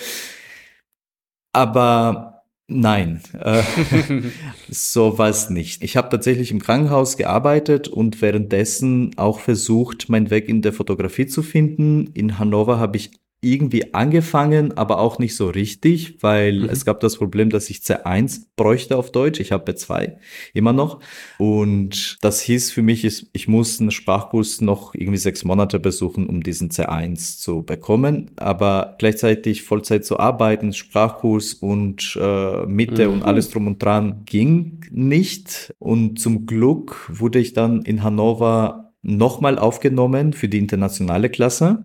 Aber 1.53 2.43
nein, 2.67 3.21
äh, 3.39 3.61
so 4.69 5.17
war 5.17 5.29
es 5.29 5.49
nicht. 5.49 5.83
Ich 5.83 5.97
habe 5.97 6.09
tatsächlich 6.09 6.51
im 6.51 6.61
Krankenhaus 6.61 7.17
gearbeitet 7.17 7.87
und 7.87 8.21
währenddessen 8.21 9.17
auch 9.17 9.39
versucht, 9.39 10.09
meinen 10.09 10.29
Weg 10.29 10.47
in 10.47 10.61
der 10.61 10.73
Fotografie 10.73 11.27
zu 11.27 11.43
finden. 11.43 12.07
In 12.13 12.39
Hannover 12.39 12.79
habe 12.79 12.97
ich 12.97 13.11
irgendwie 13.43 13.93
angefangen, 13.93 14.77
aber 14.77 14.99
auch 14.99 15.17
nicht 15.17 15.35
so 15.35 15.49
richtig, 15.49 16.17
weil 16.21 16.59
Mhm. 16.61 16.69
es 16.69 16.85
gab 16.85 16.99
das 16.99 17.17
Problem, 17.17 17.49
dass 17.49 17.69
ich 17.71 17.79
C1 17.79 18.45
bräuchte 18.55 18.95
auf 18.97 19.11
Deutsch. 19.11 19.39
Ich 19.39 19.51
habe 19.51 19.71
B2 19.71 20.17
immer 20.53 20.73
noch. 20.73 20.99
Und 21.39 22.17
das 22.21 22.41
hieß 22.41 22.71
für 22.71 22.83
mich, 22.83 23.03
ich, 23.03 23.27
ich 23.33 23.47
muss 23.47 23.79
einen 23.81 23.89
Sprachkurs 23.91 24.61
noch 24.61 24.93
irgendwie 24.93 25.17
sechs 25.17 25.43
Monate 25.43 25.79
besuchen, 25.79 26.27
um 26.27 26.43
diesen 26.43 26.69
C1 26.69 27.39
zu 27.39 27.63
bekommen. 27.63 28.29
Aber 28.35 28.95
gleichzeitig 28.99 29.63
Vollzeit 29.63 30.05
zu 30.05 30.19
arbeiten, 30.19 30.71
Sprachkurs 30.73 31.55
und 31.55 32.17
äh, 32.21 32.65
Mitte 32.67 33.07
Mhm. 33.07 33.13
und 33.15 33.23
alles 33.23 33.49
drum 33.49 33.65
und 33.67 33.81
dran 33.83 34.21
ging 34.25 34.85
nicht. 34.91 35.73
Und 35.79 36.19
zum 36.19 36.45
Glück 36.45 37.09
wurde 37.11 37.39
ich 37.39 37.53
dann 37.53 37.81
in 37.81 38.03
Hannover 38.03 38.93
nochmal 39.01 39.57
aufgenommen 39.57 40.33
für 40.33 40.47
die 40.47 40.59
internationale 40.59 41.29
Klasse. 41.31 41.83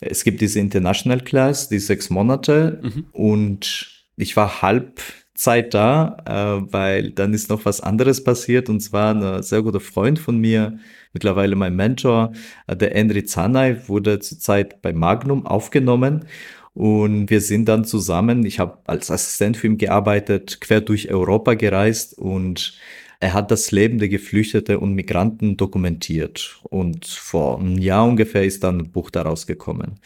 Es 0.00 0.24
gibt 0.24 0.40
diese 0.40 0.60
International 0.60 1.20
Class, 1.20 1.68
die 1.68 1.78
sechs 1.78 2.10
Monate. 2.10 2.80
Mhm. 2.82 3.06
und 3.12 3.96
ich 4.16 4.36
war 4.36 4.62
Halbzeit 4.62 5.74
da, 5.74 6.16
äh, 6.24 6.72
weil 6.72 7.10
dann 7.10 7.34
ist 7.34 7.50
noch 7.50 7.64
was 7.66 7.80
anderes 7.80 8.24
passiert. 8.24 8.68
Und 8.68 8.80
zwar 8.80 9.14
ein 9.14 9.42
sehr 9.42 9.62
guter 9.62 9.80
Freund 9.80 10.18
von 10.18 10.38
mir, 10.38 10.78
mittlerweile 11.12 11.54
mein 11.54 11.76
Mentor, 11.76 12.32
äh, 12.66 12.76
der 12.76 12.90
Henry 12.90 13.24
Zanay, 13.24 13.88
wurde 13.88 14.18
zurzeit 14.20 14.80
bei 14.82 14.92
Magnum 14.92 15.46
aufgenommen. 15.46 16.26
Und 16.72 17.30
wir 17.30 17.40
sind 17.40 17.68
dann 17.68 17.84
zusammen, 17.84 18.44
ich 18.44 18.58
habe 18.58 18.78
als 18.86 19.10
Assistent 19.10 19.56
für 19.56 19.66
ihn 19.66 19.78
gearbeitet, 19.78 20.60
quer 20.60 20.82
durch 20.82 21.10
Europa 21.10 21.54
gereist. 21.54 22.18
Und 22.18 22.74
er 23.20 23.32
hat 23.32 23.50
das 23.50 23.70
Leben 23.70 23.98
der 23.98 24.08
Geflüchteten 24.08 24.76
und 24.76 24.94
Migranten 24.94 25.56
dokumentiert. 25.56 26.60
Und 26.64 27.06
vor 27.06 27.58
einem 27.58 27.78
Jahr 27.78 28.06
ungefähr 28.06 28.44
ist 28.44 28.62
dann 28.64 28.78
ein 28.78 28.90
Buch 28.92 29.10
daraus 29.10 29.46
gekommen. 29.46 30.00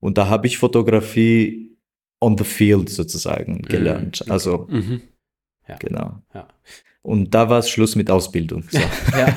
Und 0.00 0.18
da 0.18 0.28
habe 0.28 0.46
ich 0.46 0.58
Fotografie 0.58 1.76
on 2.20 2.38
the 2.38 2.44
field 2.44 2.88
sozusagen 2.88 3.62
gelernt. 3.62 4.22
Mhm. 4.26 4.32
Also, 4.32 4.66
Mhm. 4.70 5.02
Ja. 5.68 5.76
genau. 5.76 6.22
Ja. 6.34 6.48
Und 7.02 7.34
da 7.34 7.48
war 7.48 7.58
es 7.58 7.68
Schluss 7.70 7.96
mit 7.96 8.10
Ausbildung. 8.10 8.64
So. 8.70 8.78
ja. 8.78 9.36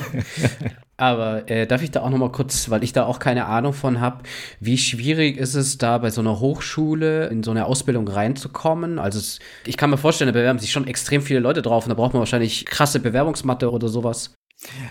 Aber 0.98 1.50
äh, 1.50 1.66
darf 1.66 1.82
ich 1.82 1.90
da 1.90 2.00
auch 2.00 2.10
noch 2.10 2.18
mal 2.18 2.32
kurz, 2.32 2.70
weil 2.70 2.82
ich 2.82 2.92
da 2.92 3.04
auch 3.04 3.18
keine 3.18 3.46
Ahnung 3.46 3.74
von 3.74 4.00
habe, 4.00 4.22
wie 4.60 4.78
schwierig 4.78 5.36
ist 5.36 5.54
es 5.54 5.76
da 5.76 5.98
bei 5.98 6.10
so 6.10 6.22
einer 6.22 6.40
Hochschule 6.40 7.26
in 7.28 7.42
so 7.42 7.50
eine 7.50 7.66
Ausbildung 7.66 8.08
reinzukommen? 8.08 8.98
Also 8.98 9.18
es, 9.18 9.38
ich 9.66 9.76
kann 9.76 9.90
mir 9.90 9.98
vorstellen, 9.98 10.32
da 10.32 10.38
bewerben 10.38 10.58
sich 10.58 10.72
schon 10.72 10.86
extrem 10.86 11.20
viele 11.20 11.40
Leute 11.40 11.60
drauf 11.60 11.84
und 11.84 11.90
da 11.90 11.94
braucht 11.94 12.14
man 12.14 12.20
wahrscheinlich 12.20 12.64
krasse 12.64 13.00
Bewerbungsmatte 13.00 13.70
oder 13.70 13.88
sowas. 13.88 14.34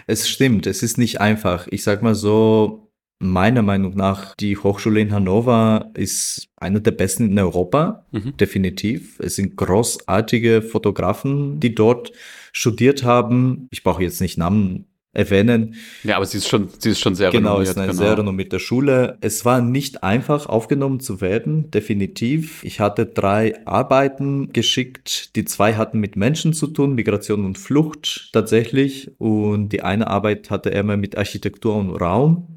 Es 0.06 0.30
stimmt, 0.30 0.68
es 0.68 0.84
ist 0.84 1.00
nicht 1.00 1.22
einfach. 1.22 1.68
Ich 1.72 1.84
sag 1.84 2.04
mal 2.04 2.14
so, 2.14 2.92
meiner 3.18 3.64
Meinung 3.64 3.96
nach, 3.96 4.36
die 4.36 4.58
Hochschule 4.58 5.00
in 5.00 5.12
Hannover 5.12 5.90
ist 5.96 6.50
eine 6.58 6.82
der 6.82 6.92
besten 6.92 7.32
in 7.32 7.40
Europa, 7.40 8.06
Mhm. 8.12 8.38
definitiv. 8.38 9.20
Es 9.20 9.38
sind 9.38 9.56
großartige 9.56 10.62
Fotografen, 10.62 11.60
die 11.60 11.74
dort 11.74 12.12
studiert 12.52 13.04
haben. 13.04 13.68
Ich 13.72 13.84
brauche 13.84 14.04
jetzt 14.04 14.22
nicht 14.22 14.38
Namen 14.38 14.86
erwähnen. 15.16 15.76
Ja, 16.04 16.18
aber 16.18 16.26
sie 16.26 16.38
ist 16.38 16.48
schon, 16.48 16.70
sie 16.78 16.92
ist 16.92 17.00
schon 17.00 17.16
sehr 17.16 17.32
Genau, 17.32 17.54
renommiert. 17.56 17.70
ist 17.70 17.78
eine 17.78 17.94
sehr 17.94 18.18
renommierte 18.18 18.60
Schule. 18.60 19.18
Es 19.22 19.46
war 19.46 19.62
nicht 19.62 20.04
einfach, 20.04 20.46
aufgenommen 20.46 21.00
zu 21.00 21.22
werden, 21.22 21.72
definitiv. 21.72 22.64
Ich 22.64 22.80
hatte 22.80 23.06
drei 23.06 23.66
Arbeiten 23.66 24.52
geschickt. 24.54 25.36
Die 25.36 25.46
zwei 25.46 25.74
hatten 25.76 26.00
mit 26.00 26.16
Menschen 26.16 26.54
zu 26.54 26.68
tun, 26.68 26.96
Migration 26.96 27.46
und 27.46 27.58
Flucht 27.58 28.30
tatsächlich. 28.34 29.12
Und 29.18 29.70
die 29.70 29.82
eine 29.82 30.08
Arbeit 30.08 30.50
hatte 30.52 30.72
er 30.72 30.84
mehr 30.84 30.98
mit 30.98 31.18
Architektur 31.18 31.76
und 31.76 31.92
Raum. 31.96 32.48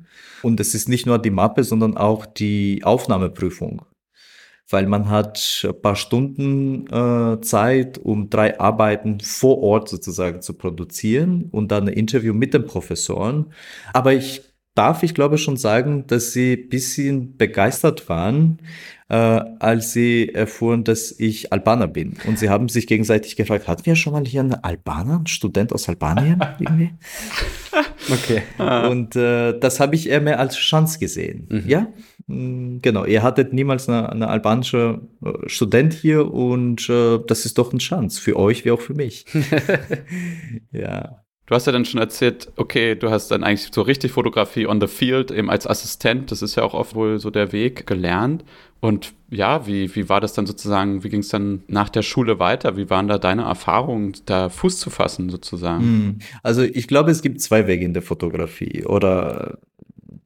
Und 0.42 0.60
es 0.60 0.74
ist 0.74 0.88
nicht 0.88 1.06
nur 1.06 1.18
die 1.18 1.30
Mappe, 1.30 1.64
sondern 1.64 1.96
auch 1.96 2.24
die 2.26 2.82
Aufnahmeprüfung. 2.84 3.82
Weil 4.70 4.86
man 4.86 5.08
hat 5.08 5.64
ein 5.66 5.80
paar 5.80 5.96
Stunden 5.96 6.86
äh, 6.88 7.40
Zeit, 7.40 7.98
um 7.98 8.28
drei 8.28 8.60
Arbeiten 8.60 9.20
vor 9.20 9.62
Ort 9.62 9.88
sozusagen 9.88 10.42
zu 10.42 10.54
produzieren 10.54 11.48
und 11.50 11.72
dann 11.72 11.88
ein 11.88 11.94
Interview 11.94 12.34
mit 12.34 12.54
den 12.54 12.66
Professoren. 12.66 13.46
Aber 13.92 14.12
ich 14.12 14.42
darf, 14.78 15.02
ich 15.02 15.14
glaube 15.14 15.38
schon 15.38 15.56
sagen, 15.56 16.06
dass 16.06 16.32
sie 16.32 16.52
ein 16.52 16.68
bisschen 16.68 17.36
begeistert 17.36 18.08
waren, 18.08 18.58
äh, 19.08 19.14
als 19.14 19.92
sie 19.92 20.28
erfuhren, 20.28 20.84
dass 20.84 21.12
ich 21.18 21.52
Albaner 21.52 21.88
bin. 21.88 22.14
Und 22.26 22.38
sie 22.38 22.48
haben 22.48 22.68
sich 22.68 22.86
gegenseitig 22.86 23.34
gefragt, 23.36 23.66
hatten 23.66 23.86
wir 23.86 23.96
schon 23.96 24.12
mal 24.12 24.24
hier 24.24 24.40
einen 24.40 24.54
Albaner, 24.54 25.16
einen 25.16 25.26
Student 25.26 25.72
aus 25.72 25.88
Albanien 25.88 26.40
irgendwie? 26.60 26.90
Okay. 28.10 28.42
Und 28.88 29.16
äh, 29.16 29.58
das 29.58 29.80
habe 29.80 29.96
ich 29.96 30.08
eher 30.08 30.20
mehr 30.20 30.38
als 30.38 30.56
Chance 30.56 30.98
gesehen. 30.98 31.64
Ja, 31.66 31.80
Mm, 31.80 32.17
genau. 32.28 33.04
Ihr 33.06 33.22
hattet 33.22 33.52
niemals 33.52 33.88
eine, 33.88 34.10
eine 34.10 34.28
albanische 34.28 35.00
äh, 35.24 35.48
Student 35.48 35.94
hier 35.94 36.32
und 36.32 36.88
äh, 36.90 37.18
das 37.26 37.46
ist 37.46 37.58
doch 37.58 37.70
eine 37.70 37.78
Chance 37.78 38.20
für 38.20 38.36
euch 38.36 38.64
wie 38.64 38.70
auch 38.70 38.80
für 38.80 38.94
mich. 38.94 39.24
ja. 40.72 41.22
Du 41.46 41.54
hast 41.54 41.64
ja 41.66 41.72
dann 41.72 41.86
schon 41.86 41.98
erzählt, 41.98 42.52
okay, 42.56 42.94
du 42.94 43.08
hast 43.10 43.30
dann 43.30 43.42
eigentlich 43.42 43.70
so 43.72 43.80
richtig 43.80 44.12
Fotografie 44.12 44.66
on 44.66 44.82
the 44.82 44.86
field, 44.86 45.30
eben 45.30 45.48
als 45.48 45.66
Assistent, 45.66 46.30
das 46.30 46.42
ist 46.42 46.56
ja 46.56 46.62
auch 46.62 46.74
oft 46.74 46.94
wohl 46.94 47.18
so 47.18 47.30
der 47.30 47.52
Weg 47.52 47.86
gelernt. 47.86 48.44
Und 48.80 49.14
ja, 49.30 49.66
wie, 49.66 49.94
wie 49.96 50.10
war 50.10 50.20
das 50.20 50.34
dann 50.34 50.44
sozusagen, 50.44 51.02
wie 51.04 51.08
ging 51.08 51.20
es 51.20 51.30
dann 51.30 51.62
nach 51.66 51.88
der 51.88 52.02
Schule 52.02 52.38
weiter? 52.38 52.76
Wie 52.76 52.90
waren 52.90 53.08
da 53.08 53.16
deine 53.16 53.44
Erfahrungen, 53.44 54.12
da 54.26 54.50
Fuß 54.50 54.78
zu 54.78 54.90
fassen 54.90 55.30
sozusagen? 55.30 55.84
Mm, 55.84 56.18
Also 56.42 56.62
ich 56.62 56.86
glaube, 56.86 57.10
es 57.10 57.22
gibt 57.22 57.40
zwei 57.40 57.66
Wege 57.66 57.84
in 57.86 57.94
der 57.94 58.02
Fotografie 58.02 58.84
oder 58.84 59.58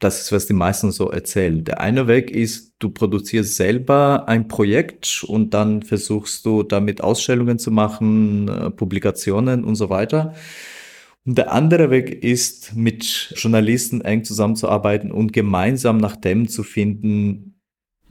das 0.02 0.20
ist, 0.20 0.32
was 0.32 0.46
die 0.46 0.52
meisten 0.52 0.90
so 0.90 1.10
erzählen. 1.10 1.64
Der 1.64 1.80
eine 1.80 2.08
Weg 2.08 2.30
ist, 2.30 2.74
du 2.78 2.90
produzierst 2.90 3.56
selber 3.56 4.28
ein 4.28 4.48
Projekt 4.48 5.24
und 5.26 5.54
dann 5.54 5.82
versuchst 5.82 6.44
du 6.46 6.62
damit 6.62 7.00
Ausstellungen 7.02 7.58
zu 7.58 7.70
machen, 7.70 8.48
äh, 8.48 8.70
Publikationen 8.70 9.64
und 9.64 9.76
so 9.76 9.90
weiter. 9.90 10.34
Und 11.24 11.38
der 11.38 11.52
andere 11.52 11.90
Weg 11.90 12.24
ist, 12.24 12.74
mit 12.74 13.32
Journalisten 13.36 14.00
eng 14.00 14.24
zusammenzuarbeiten 14.24 15.12
und 15.12 15.32
gemeinsam 15.32 15.98
nach 15.98 16.16
Themen 16.16 16.48
zu 16.48 16.64
finden, 16.64 17.52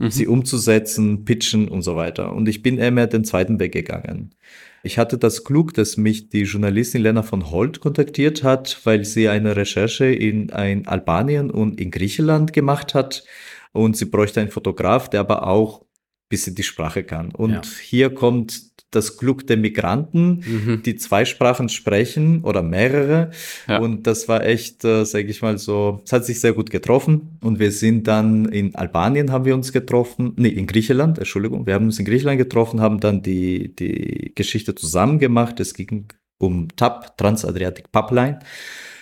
Mhm. 0.02 0.10
sie 0.10 0.26
umzusetzen, 0.26 1.24
pitchen 1.24 1.68
und 1.68 1.82
so 1.82 1.96
weiter. 1.96 2.34
Und 2.34 2.48
ich 2.48 2.62
bin 2.62 2.78
eher 2.78 2.90
mehr 2.90 3.06
den 3.06 3.24
zweiten 3.24 3.60
Weg 3.60 3.72
gegangen. 3.72 4.34
Ich 4.82 4.98
hatte 4.98 5.16
das 5.16 5.44
Glück, 5.44 5.74
dass 5.74 5.96
mich 5.96 6.28
die 6.28 6.42
Journalistin 6.42 7.02
Lena 7.02 7.22
von 7.22 7.50
Holt 7.50 7.80
kontaktiert 7.80 8.42
hat, 8.42 8.80
weil 8.84 9.04
sie 9.04 9.28
eine 9.28 9.54
Recherche 9.56 10.06
in 10.06 10.50
ein 10.52 10.86
Albanien 10.88 11.50
und 11.50 11.80
in 11.80 11.90
Griechenland 11.90 12.52
gemacht 12.52 12.94
hat. 12.94 13.24
Und 13.72 13.96
sie 13.96 14.06
bräuchte 14.06 14.40
einen 14.40 14.50
Fotograf, 14.50 15.08
der 15.08 15.20
aber 15.20 15.46
auch 15.46 15.82
ein 15.82 15.86
bisschen 16.28 16.54
die 16.54 16.62
Sprache 16.64 17.04
kann. 17.04 17.32
Und 17.32 17.52
Ja. 17.52 17.62
hier 17.82 18.10
kommt 18.12 18.71
das 18.94 19.16
Glück 19.16 19.46
der 19.46 19.56
Migranten, 19.56 20.42
Mhm. 20.46 20.82
die 20.84 20.96
zwei 20.96 21.24
Sprachen 21.24 21.68
sprechen 21.68 22.42
oder 22.42 22.62
mehrere. 22.62 23.30
Ja. 23.68 23.78
Und 23.78 24.06
das 24.06 24.28
war 24.28 24.44
echt, 24.44 24.84
äh, 24.84 25.04
sage 25.04 25.26
ich 25.28 25.42
mal 25.42 25.58
so, 25.58 26.00
es 26.04 26.12
hat 26.12 26.24
sich 26.24 26.40
sehr 26.40 26.52
gut 26.52 26.70
getroffen. 26.70 27.38
Und 27.42 27.58
wir 27.58 27.72
sind 27.72 28.06
dann 28.06 28.44
in 28.46 28.74
Albanien 28.74 29.32
haben 29.32 29.44
wir 29.44 29.54
uns 29.54 29.72
getroffen, 29.72 30.34
nee, 30.36 30.48
in 30.48 30.66
Griechenland, 30.66 31.18
Entschuldigung, 31.18 31.66
wir 31.66 31.74
haben 31.74 31.86
uns 31.86 31.98
in 31.98 32.04
Griechenland 32.04 32.38
getroffen, 32.38 32.80
haben 32.80 33.00
dann 33.00 33.22
die, 33.22 33.74
die 33.74 34.32
Geschichte 34.34 34.74
zusammen 34.74 35.18
gemacht. 35.18 35.58
Es 35.60 35.74
ging 35.74 36.06
um 36.38 36.68
TAP, 36.76 37.16
Transadriatic 37.16 37.90
Pipeline. 37.92 38.38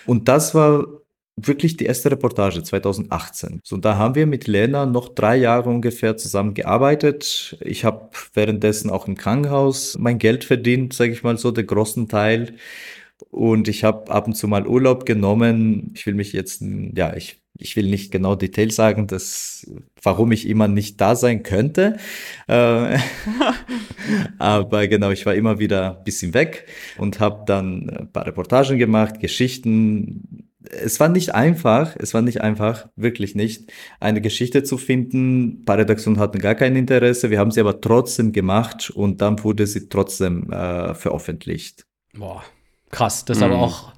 Und 0.05 0.27
das 0.27 0.55
war 0.55 0.85
wirklich 1.47 1.77
die 1.77 1.85
erste 1.85 2.11
Reportage 2.11 2.63
2018. 2.63 3.61
So, 3.63 3.77
da 3.77 3.97
haben 3.97 4.15
wir 4.15 4.27
mit 4.27 4.47
Lena 4.47 4.85
noch 4.85 5.09
drei 5.09 5.37
Jahre 5.37 5.69
ungefähr 5.69 6.17
zusammengearbeitet. 6.17 7.57
Ich 7.61 7.85
habe 7.85 8.09
währenddessen 8.33 8.89
auch 8.89 9.07
im 9.07 9.15
Krankenhaus 9.15 9.97
mein 9.99 10.19
Geld 10.19 10.43
verdient, 10.43 10.93
sage 10.93 11.11
ich 11.11 11.23
mal 11.23 11.37
so, 11.37 11.51
den 11.51 11.67
großen 11.67 12.07
Teil. 12.07 12.55
Und 13.29 13.67
ich 13.67 13.83
habe 13.83 14.11
ab 14.11 14.27
und 14.27 14.33
zu 14.33 14.47
mal 14.47 14.67
Urlaub 14.67 15.05
genommen. 15.05 15.91
Ich 15.95 16.05
will 16.05 16.15
mich 16.15 16.33
jetzt, 16.33 16.63
ja, 16.95 17.15
ich, 17.15 17.41
ich 17.57 17.75
will 17.75 17.87
nicht 17.87 18.11
genau 18.11 18.35
Details 18.35 18.75
sagen, 18.75 19.07
dass, 19.07 19.69
warum 20.01 20.31
ich 20.31 20.47
immer 20.47 20.67
nicht 20.67 20.99
da 20.99 21.15
sein 21.15 21.43
könnte. 21.43 21.97
Äh, 22.47 22.97
aber 24.39 24.87
genau, 24.87 25.11
ich 25.11 25.25
war 25.25 25.35
immer 25.35 25.59
wieder 25.59 25.97
ein 25.97 26.03
bisschen 26.03 26.33
weg 26.33 26.65
und 26.97 27.19
habe 27.19 27.43
dann 27.45 27.89
ein 27.89 28.11
paar 28.11 28.25
Reportagen 28.25 28.77
gemacht, 28.77 29.19
Geschichten. 29.19 30.40
Es 30.69 30.99
war 30.99 31.09
nicht 31.09 31.33
einfach, 31.33 31.95
es 31.97 32.13
war 32.13 32.21
nicht 32.21 32.41
einfach, 32.41 32.87
wirklich 32.95 33.33
nicht, 33.35 33.71
eine 33.99 34.21
Geschichte 34.21 34.61
zu 34.63 34.77
finden. 34.77 35.65
Redaktionen 35.67 36.19
hatten 36.19 36.39
gar 36.39 36.55
kein 36.55 36.75
Interesse, 36.75 37.29
wir 37.31 37.39
haben 37.39 37.51
sie 37.51 37.59
aber 37.61 37.81
trotzdem 37.81 38.31
gemacht 38.31 38.89
und 38.91 39.21
dann 39.21 39.43
wurde 39.43 39.65
sie 39.65 39.89
trotzdem 39.89 40.51
äh, 40.51 40.93
veröffentlicht. 40.93 41.85
Boah, 42.13 42.43
krass. 42.91 43.25
Das 43.25 43.37
ist 43.37 43.43
aber 43.43 43.55
Mhm. 43.57 43.61
auch, 43.63 43.91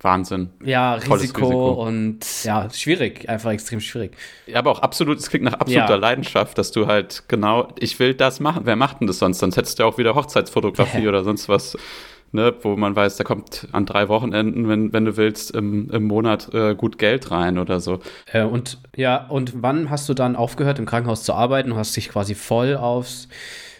Wahnsinn. 0.00 0.50
ja, 0.64 0.94
Risiko, 0.94 1.14
Risiko. 1.16 1.72
und 1.86 2.20
ja, 2.44 2.70
schwierig, 2.70 3.28
einfach 3.28 3.50
extrem 3.50 3.80
schwierig. 3.80 4.12
Ja, 4.46 4.60
aber 4.60 4.70
auch 4.70 4.78
absolut, 4.78 5.18
es 5.18 5.28
klingt 5.28 5.44
nach 5.46 5.54
absoluter 5.54 5.88
Ja. 5.90 5.96
Leidenschaft, 5.96 6.56
dass 6.58 6.70
du 6.70 6.86
halt 6.86 7.24
genau, 7.26 7.72
ich 7.80 7.98
will 7.98 8.14
das 8.14 8.38
machen. 8.38 8.60
Wer 8.64 8.76
macht 8.76 9.00
denn 9.00 9.08
das 9.08 9.18
sonst? 9.18 9.40
Sonst 9.40 9.56
hättest 9.56 9.78
du 9.78 9.82
ja 9.82 9.88
auch 9.88 9.98
wieder 9.98 10.14
Hochzeitsfotografie 10.14 11.08
oder 11.08 11.24
sonst 11.24 11.48
was, 11.48 11.76
ne, 12.32 12.54
wo 12.62 12.76
man 12.76 12.94
weiß, 12.94 13.16
da 13.16 13.24
kommt 13.24 13.68
an 13.72 13.86
drei 13.86 14.08
Wochenenden, 14.08 14.68
wenn, 14.68 14.92
wenn 14.92 15.04
du 15.04 15.16
willst, 15.16 15.50
im, 15.52 15.90
im 15.90 16.04
Monat 16.04 16.52
äh, 16.54 16.74
gut 16.74 16.98
Geld 16.98 17.30
rein 17.30 17.58
oder 17.58 17.80
so. 17.80 18.00
Äh, 18.32 18.44
und 18.44 18.78
ja, 18.96 19.26
und 19.26 19.62
wann 19.62 19.90
hast 19.90 20.08
du 20.08 20.14
dann 20.14 20.36
aufgehört, 20.36 20.78
im 20.78 20.86
Krankenhaus 20.86 21.22
zu 21.22 21.34
arbeiten 21.34 21.72
und 21.72 21.78
hast 21.78 21.96
dich 21.96 22.08
quasi 22.08 22.34
voll 22.34 22.76
aufs 22.76 23.28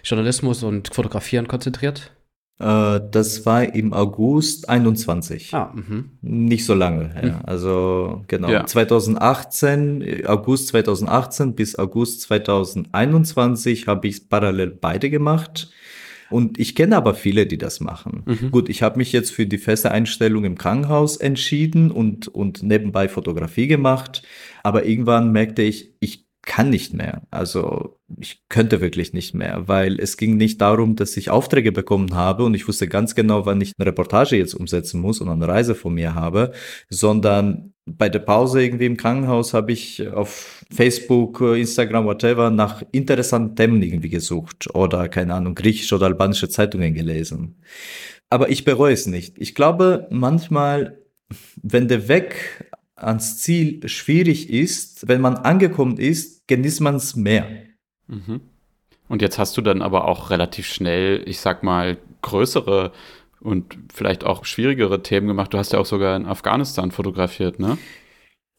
Journalismus 0.04 0.62
und 0.62 0.94
Fotografieren 0.94 1.48
konzentriert? 1.48 2.12
Äh, 2.60 3.00
das 3.10 3.46
war 3.46 3.74
im 3.74 3.92
August 3.92 4.68
21. 4.68 5.54
Ah, 5.54 5.72
mhm. 5.74 6.10
Nicht 6.22 6.64
so 6.66 6.74
lange, 6.74 7.10
ja. 7.22 7.40
Also 7.44 8.24
genau. 8.26 8.48
Ja. 8.48 8.66
2018, 8.66 10.02
äh, 10.02 10.26
August 10.26 10.68
2018 10.68 11.54
bis 11.54 11.78
August 11.78 12.22
2021 12.22 13.86
habe 13.86 14.08
ich 14.08 14.28
parallel 14.28 14.70
beide 14.70 15.08
gemacht. 15.10 15.70
Und 16.30 16.58
ich 16.58 16.74
kenne 16.74 16.96
aber 16.96 17.14
viele, 17.14 17.46
die 17.46 17.58
das 17.58 17.80
machen. 17.80 18.22
Gut, 18.50 18.68
ich 18.68 18.82
habe 18.82 18.98
mich 18.98 19.12
jetzt 19.12 19.32
für 19.32 19.46
die 19.46 19.58
feste 19.58 19.90
Einstellung 19.90 20.44
im 20.44 20.58
Krankenhaus 20.58 21.16
entschieden 21.16 21.90
und, 21.90 22.28
und 22.28 22.62
nebenbei 22.62 23.08
Fotografie 23.08 23.66
gemacht. 23.66 24.22
Aber 24.62 24.84
irgendwann 24.84 25.32
merkte 25.32 25.62
ich, 25.62 25.94
ich 26.00 26.27
kann 26.48 26.70
nicht 26.70 26.94
mehr. 26.94 27.22
Also 27.30 28.00
ich 28.18 28.42
könnte 28.48 28.80
wirklich 28.80 29.12
nicht 29.12 29.34
mehr, 29.34 29.68
weil 29.68 30.00
es 30.00 30.16
ging 30.16 30.38
nicht 30.38 30.60
darum, 30.60 30.96
dass 30.96 31.16
ich 31.18 31.30
Aufträge 31.30 31.72
bekommen 31.72 32.14
habe 32.14 32.42
und 32.44 32.54
ich 32.54 32.66
wusste 32.66 32.88
ganz 32.88 33.14
genau, 33.14 33.44
wann 33.44 33.60
ich 33.60 33.74
eine 33.78 33.86
Reportage 33.86 34.36
jetzt 34.36 34.54
umsetzen 34.54 35.00
muss 35.00 35.20
und 35.20 35.28
eine 35.28 35.46
Reise 35.46 35.74
von 35.74 35.94
mir 35.94 36.14
habe, 36.14 36.52
sondern 36.88 37.74
bei 37.84 38.08
der 38.08 38.20
Pause 38.20 38.62
irgendwie 38.62 38.86
im 38.86 38.96
Krankenhaus 38.96 39.52
habe 39.52 39.72
ich 39.72 40.08
auf 40.08 40.64
Facebook, 40.70 41.40
Instagram, 41.42 42.06
whatever 42.06 42.50
nach 42.50 42.82
interessanten 42.92 43.54
Themen 43.54 43.82
irgendwie 43.82 44.10
gesucht 44.10 44.74
oder 44.74 45.08
keine 45.08 45.34
Ahnung, 45.34 45.54
griechische 45.54 45.96
oder 45.96 46.06
albanische 46.06 46.48
Zeitungen 46.48 46.94
gelesen. 46.94 47.60
Aber 48.30 48.48
ich 48.48 48.64
bereue 48.64 48.94
es 48.94 49.06
nicht. 49.06 49.38
Ich 49.38 49.54
glaube, 49.54 50.06
manchmal, 50.10 50.98
wenn 51.62 51.88
der 51.88 52.08
Weg 52.08 52.67
ans 53.02 53.38
Ziel 53.38 53.86
schwierig 53.88 54.50
ist, 54.50 55.08
wenn 55.08 55.20
man 55.20 55.36
angekommen 55.36 55.98
ist, 55.98 56.46
genießt 56.48 56.80
man 56.80 56.96
es 56.96 57.16
mehr. 57.16 57.46
Mhm. 58.06 58.40
Und 59.08 59.22
jetzt 59.22 59.38
hast 59.38 59.56
du 59.56 59.62
dann 59.62 59.82
aber 59.82 60.06
auch 60.06 60.30
relativ 60.30 60.66
schnell, 60.66 61.22
ich 61.26 61.40
sag 61.40 61.62
mal, 61.62 61.96
größere 62.22 62.92
und 63.40 63.78
vielleicht 63.92 64.24
auch 64.24 64.44
schwierigere 64.44 65.02
Themen 65.02 65.28
gemacht. 65.28 65.54
Du 65.54 65.58
hast 65.58 65.72
ja 65.72 65.78
auch 65.78 65.86
sogar 65.86 66.16
in 66.16 66.26
Afghanistan 66.26 66.90
fotografiert, 66.90 67.58
ne? 67.58 67.78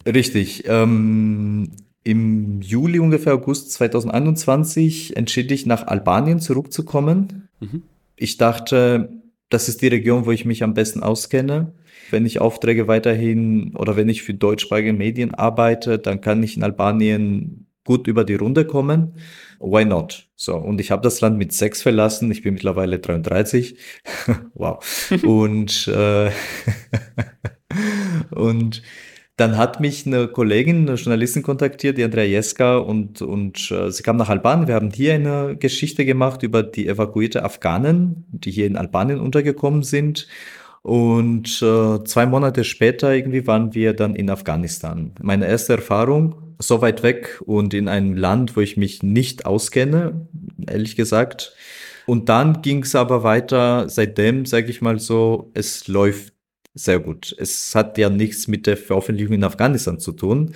Richtig. 0.06 0.64
Ähm, 0.66 1.72
Im 2.04 2.62
Juli, 2.62 3.00
ungefähr 3.00 3.34
August 3.34 3.74
2021, 3.74 5.18
entschied 5.18 5.52
ich, 5.52 5.66
nach 5.66 5.86
Albanien 5.86 6.40
zurückzukommen. 6.40 7.50
Mhm. 7.60 7.84
Ich 8.16 8.38
dachte, 8.38 9.22
das 9.50 9.68
ist 9.68 9.82
die 9.82 9.88
Region, 9.88 10.26
wo 10.26 10.32
ich 10.32 10.46
mich 10.46 10.64
am 10.64 10.74
besten 10.74 11.04
auskenne. 11.04 11.74
Wenn 12.12 12.26
ich 12.26 12.42
Aufträge 12.42 12.88
weiterhin 12.88 13.76
oder 13.76 13.96
wenn 13.96 14.10
ich 14.10 14.24
für 14.24 14.34
deutschsprachige 14.34 14.94
Medien 14.94 15.34
arbeite, 15.34 16.00
dann 16.00 16.22
kann 16.22 16.44
ich 16.44 16.58
in 16.58 16.64
Albanien 16.64 17.68
gut 17.84 18.08
über 18.08 18.24
die 18.24 18.36
Runde 18.36 18.66
kommen. 18.66 19.16
Why 19.60 19.84
not? 19.84 20.28
So, 20.36 20.56
und 20.56 20.80
ich 20.80 20.92
habe 20.92 21.02
das 21.02 21.22
Land 21.22 21.38
mit 21.38 21.52
sechs 21.52 21.82
verlassen. 21.82 22.32
Ich 22.32 22.44
bin 22.44 22.54
mittlerweile 22.54 23.00
33. 23.00 23.78
wow. 24.54 24.80
und, 25.24 25.88
äh, 25.88 26.32
und 28.30 28.84
dann 29.40 29.58
hat 29.58 29.80
mich 29.80 30.06
eine 30.06 30.28
Kollegin, 30.28 30.88
eine 30.88 30.98
Journalistin 30.98 31.44
kontaktiert, 31.44 31.98
die 31.98 32.04
Andrea 32.04 32.26
Jeska, 32.26 32.78
und, 32.78 33.22
und 33.22 33.72
äh, 33.72 33.90
sie 33.90 34.04
kam 34.04 34.18
nach 34.18 34.30
Albanien. 34.30 34.68
Wir 34.68 34.76
haben 34.76 34.92
hier 34.92 35.14
eine 35.14 35.56
Geschichte 35.58 36.06
gemacht 36.06 36.44
über 36.44 36.62
die 36.62 36.88
evakuierte 36.88 37.44
Afghanen, 37.44 38.26
die 38.32 38.52
hier 38.52 38.68
in 38.68 38.76
Albanien 38.76 39.20
untergekommen 39.20 39.84
sind. 39.84 40.28
Und 40.82 41.62
äh, 41.62 42.04
zwei 42.06 42.26
Monate 42.26 42.64
später 42.64 43.14
irgendwie 43.14 43.46
waren 43.48 43.74
wir 43.74 43.94
dann 43.94 44.16
in 44.16 44.30
Afghanistan. 44.30 45.12
Meine 45.22 45.48
erste 45.48 45.74
Erfahrung, 45.74 46.56
so 46.60 46.82
weit 46.82 47.04
weg 47.04 47.42
und 47.46 47.74
in 47.74 47.88
einem 47.88 48.16
Land, 48.16 48.56
wo 48.56 48.62
ich 48.62 48.78
mich 48.78 49.04
nicht 49.04 49.46
auskenne, 49.46 50.28
ehrlich 50.68 50.96
gesagt. 50.96 51.54
Und 52.06 52.28
dann 52.30 52.62
ging 52.62 52.84
es 52.84 52.96
aber 52.96 53.24
weiter. 53.24 53.88
Seitdem, 53.88 54.46
sage 54.46 54.70
ich 54.70 54.82
mal 54.82 55.00
so, 55.00 55.52
es 55.54 55.88
läuft 55.88 56.34
sehr 56.74 57.00
gut. 57.00 57.36
Es 57.38 57.74
hat 57.76 57.98
ja 57.98 58.10
nichts 58.10 58.48
mit 58.48 58.68
der 58.68 58.78
Veröffentlichung 58.78 59.36
in 59.36 59.44
Afghanistan 59.44 60.00
zu 60.00 60.12
tun, 60.12 60.54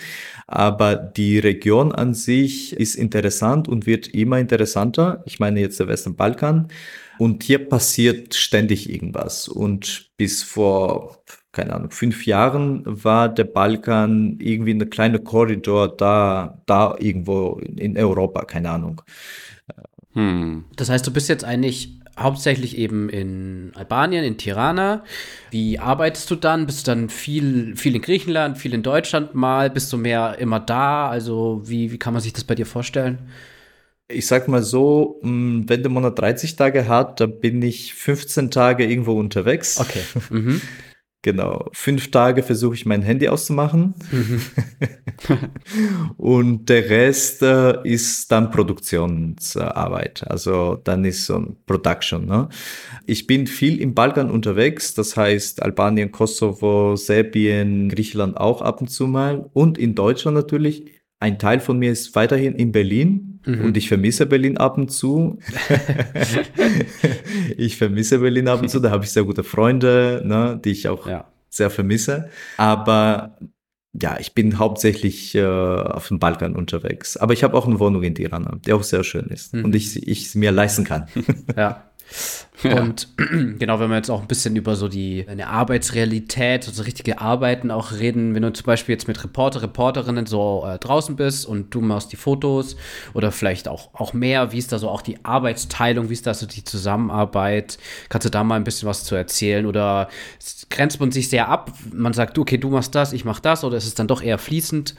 aber 0.47 0.95
die 0.95 1.39
Region 1.39 1.91
an 1.91 2.13
sich 2.13 2.73
ist 2.73 2.95
interessant 2.95 3.67
und 3.67 3.85
wird 3.85 4.07
immer 4.07 4.39
interessanter. 4.39 5.23
Ich 5.25 5.39
meine 5.39 5.59
jetzt 5.59 5.79
der 5.79 5.87
Westen 5.87 6.15
Balkan. 6.15 6.67
Und 7.19 7.43
hier 7.43 7.69
passiert 7.69 8.33
ständig 8.33 8.89
irgendwas. 8.89 9.47
Und 9.47 10.11
bis 10.17 10.41
vor, 10.41 11.23
keine 11.51 11.73
Ahnung, 11.73 11.91
fünf 11.91 12.25
Jahren 12.25 12.81
war 12.85 13.29
der 13.29 13.43
Balkan 13.43 14.37
irgendwie 14.39 14.71
eine 14.71 14.87
kleine 14.87 15.19
Korridor 15.19 15.95
da, 15.95 16.61
da 16.65 16.95
irgendwo 16.99 17.59
in 17.59 17.97
Europa, 17.97 18.45
keine 18.45 18.71
Ahnung. 18.71 19.01
Hm. 20.13 20.65
Das 20.75 20.89
heißt, 20.89 21.05
du 21.05 21.13
bist 21.13 21.29
jetzt 21.29 21.43
eigentlich 21.43 21.99
hauptsächlich 22.17 22.77
eben 22.77 23.09
in 23.09 23.71
Albanien, 23.75 24.23
in 24.23 24.37
Tirana. 24.37 25.03
Wie 25.51 25.79
arbeitest 25.79 26.29
du 26.29 26.35
dann? 26.35 26.65
Bist 26.65 26.85
du 26.85 26.91
dann 26.91 27.09
viel, 27.09 27.75
viel 27.75 27.95
in 27.95 28.01
Griechenland, 28.01 28.57
viel 28.57 28.73
in 28.73 28.83
Deutschland 28.83 29.33
mal? 29.35 29.69
Bist 29.69 29.91
du 29.91 29.97
mehr 29.97 30.37
immer 30.39 30.59
da? 30.59 31.09
Also, 31.09 31.61
wie, 31.65 31.91
wie 31.91 31.99
kann 31.99 32.13
man 32.13 32.21
sich 32.21 32.33
das 32.33 32.43
bei 32.43 32.55
dir 32.55 32.65
vorstellen? 32.65 33.19
Ich 34.07 34.27
sag 34.27 34.47
mal 34.47 34.61
so, 34.61 35.19
mm, 35.23 35.63
wenn 35.67 35.81
der 35.81 35.91
Monat 35.91 36.19
30 36.19 36.55
Tage 36.55 36.87
hat, 36.87 37.19
dann 37.19 37.39
bin 37.39 37.61
ich 37.61 37.93
15 37.93 38.51
Tage 38.51 38.85
irgendwo 38.85 39.13
unterwegs. 39.13 39.79
Okay. 39.79 40.03
Mhm. 40.29 40.61
Genau. 41.23 41.69
Fünf 41.71 42.11
Tage 42.11 42.43
versuche 42.43 42.75
ich 42.75 42.85
mein 42.85 43.01
Handy 43.01 43.29
auszumachen. 43.29 43.95
Mhm. 44.11 44.41
und 46.17 46.69
der 46.69 46.89
Rest 46.89 47.41
äh, 47.41 47.81
ist 47.87 48.31
dann 48.31 48.51
Produktionsarbeit. 48.51 50.25
Also 50.27 50.75
dann 50.83 51.05
ist 51.05 51.25
so 51.25 51.35
ein 51.35 51.57
Production. 51.65 52.25
Ne? 52.25 52.49
Ich 53.05 53.25
bin 53.25 53.47
viel 53.47 53.79
im 53.81 53.93
Balkan 53.93 54.29
unterwegs, 54.29 54.93
das 54.93 55.15
heißt 55.15 55.61
Albanien, 55.63 56.11
Kosovo, 56.11 56.95
Serbien, 56.97 57.89
Griechenland 57.89 58.37
auch 58.37 58.61
ab 58.61 58.81
und 58.81 58.89
zu 58.89 59.07
mal. 59.07 59.49
Und 59.53 59.77
in 59.77 59.95
Deutschland 59.95 60.35
natürlich. 60.35 61.02
Ein 61.23 61.39
Teil 61.39 61.61
von 61.61 61.79
mir 61.79 61.89
ist 61.89 62.15
weiterhin 62.15 62.53
in 62.55 62.73
Berlin 62.73 63.39
mhm. 63.45 63.63
und 63.63 63.77
ich 63.77 63.87
vermisse 63.87 64.25
Berlin 64.25 64.57
ab 64.57 64.77
und 64.77 64.91
zu. 64.91 65.39
ich 67.57 67.77
vermisse 67.77 68.19
Berlin 68.19 68.49
ab 68.49 68.61
und 68.61 68.67
zu, 68.67 68.81
da 68.81 68.91
habe 68.91 69.05
ich 69.05 69.11
sehr 69.11 69.23
gute 69.23 69.45
Freunde, 69.45 70.21
ne, 70.25 70.59
die 70.61 70.71
ich 70.71 70.89
auch 70.89 71.07
ja. 71.07 71.31
sehr 71.47 71.69
vermisse. 71.69 72.27
Aber 72.57 73.37
ja, 73.93 74.17
ich 74.19 74.33
bin 74.33 74.59
hauptsächlich 74.59 75.33
äh, 75.33 75.45
auf 75.45 76.09
dem 76.09 76.19
Balkan 76.19 76.57
unterwegs. 76.57 77.15
Aber 77.15 77.31
ich 77.31 77.45
habe 77.45 77.55
auch 77.55 77.67
eine 77.67 77.79
Wohnung 77.79 78.03
in 78.03 78.15
Tirana, 78.15 78.57
die 78.65 78.73
auch 78.73 78.83
sehr 78.83 79.05
schön 79.05 79.27
ist 79.27 79.53
mhm. 79.53 79.63
und 79.63 79.75
ich, 79.75 80.05
ich 80.05 80.35
mir 80.35 80.51
leisten 80.51 80.83
kann. 80.83 81.07
Ja. 81.55 81.89
Ja. 82.61 82.79
Und 82.81 83.07
genau, 83.17 83.79
wenn 83.79 83.89
wir 83.89 83.97
jetzt 83.97 84.09
auch 84.09 84.21
ein 84.21 84.27
bisschen 84.27 84.55
über 84.55 84.75
so 84.75 84.87
die 84.87 85.25
eine 85.27 85.47
Arbeitsrealität, 85.47 86.63
so 86.63 86.71
also 86.71 86.83
richtige 86.83 87.19
Arbeiten 87.19 87.71
auch 87.71 87.91
reden, 87.91 88.35
wenn 88.35 88.43
du 88.43 88.53
zum 88.53 88.65
Beispiel 88.65 88.93
jetzt 88.93 89.07
mit 89.07 89.23
Reporter, 89.23 89.61
Reporterinnen 89.61 90.25
so 90.25 90.65
äh, 90.65 90.77
draußen 90.77 91.15
bist 91.15 91.45
und 91.45 91.73
du 91.73 91.81
machst 91.81 92.11
die 92.11 92.15
Fotos 92.15 92.75
oder 93.13 93.31
vielleicht 93.31 93.67
auch, 93.67 93.93
auch 93.93 94.13
mehr, 94.13 94.51
wie 94.51 94.57
ist 94.57 94.71
da 94.71 94.79
so 94.79 94.89
auch 94.89 95.01
die 95.01 95.23
Arbeitsteilung, 95.25 96.09
wie 96.09 96.13
ist 96.13 96.27
da 96.27 96.33
so 96.33 96.45
die 96.45 96.63
Zusammenarbeit? 96.63 97.77
Kannst 98.09 98.25
du 98.25 98.31
da 98.31 98.43
mal 98.43 98.55
ein 98.55 98.63
bisschen 98.63 98.87
was 98.87 99.03
zu 99.03 99.15
erzählen 99.15 99.65
oder 99.65 100.09
grenzt 100.69 100.99
man 100.99 101.11
sich 101.11 101.29
sehr 101.29 101.49
ab? 101.49 101.71
Man 101.91 102.13
sagt, 102.13 102.37
okay, 102.37 102.57
du 102.57 102.69
machst 102.69 102.95
das, 102.95 103.13
ich 103.13 103.25
mach 103.25 103.39
das 103.39 103.63
oder 103.63 103.77
ist 103.77 103.87
es 103.87 103.95
dann 103.95 104.07
doch 104.07 104.21
eher 104.21 104.37
fließend? 104.37 104.95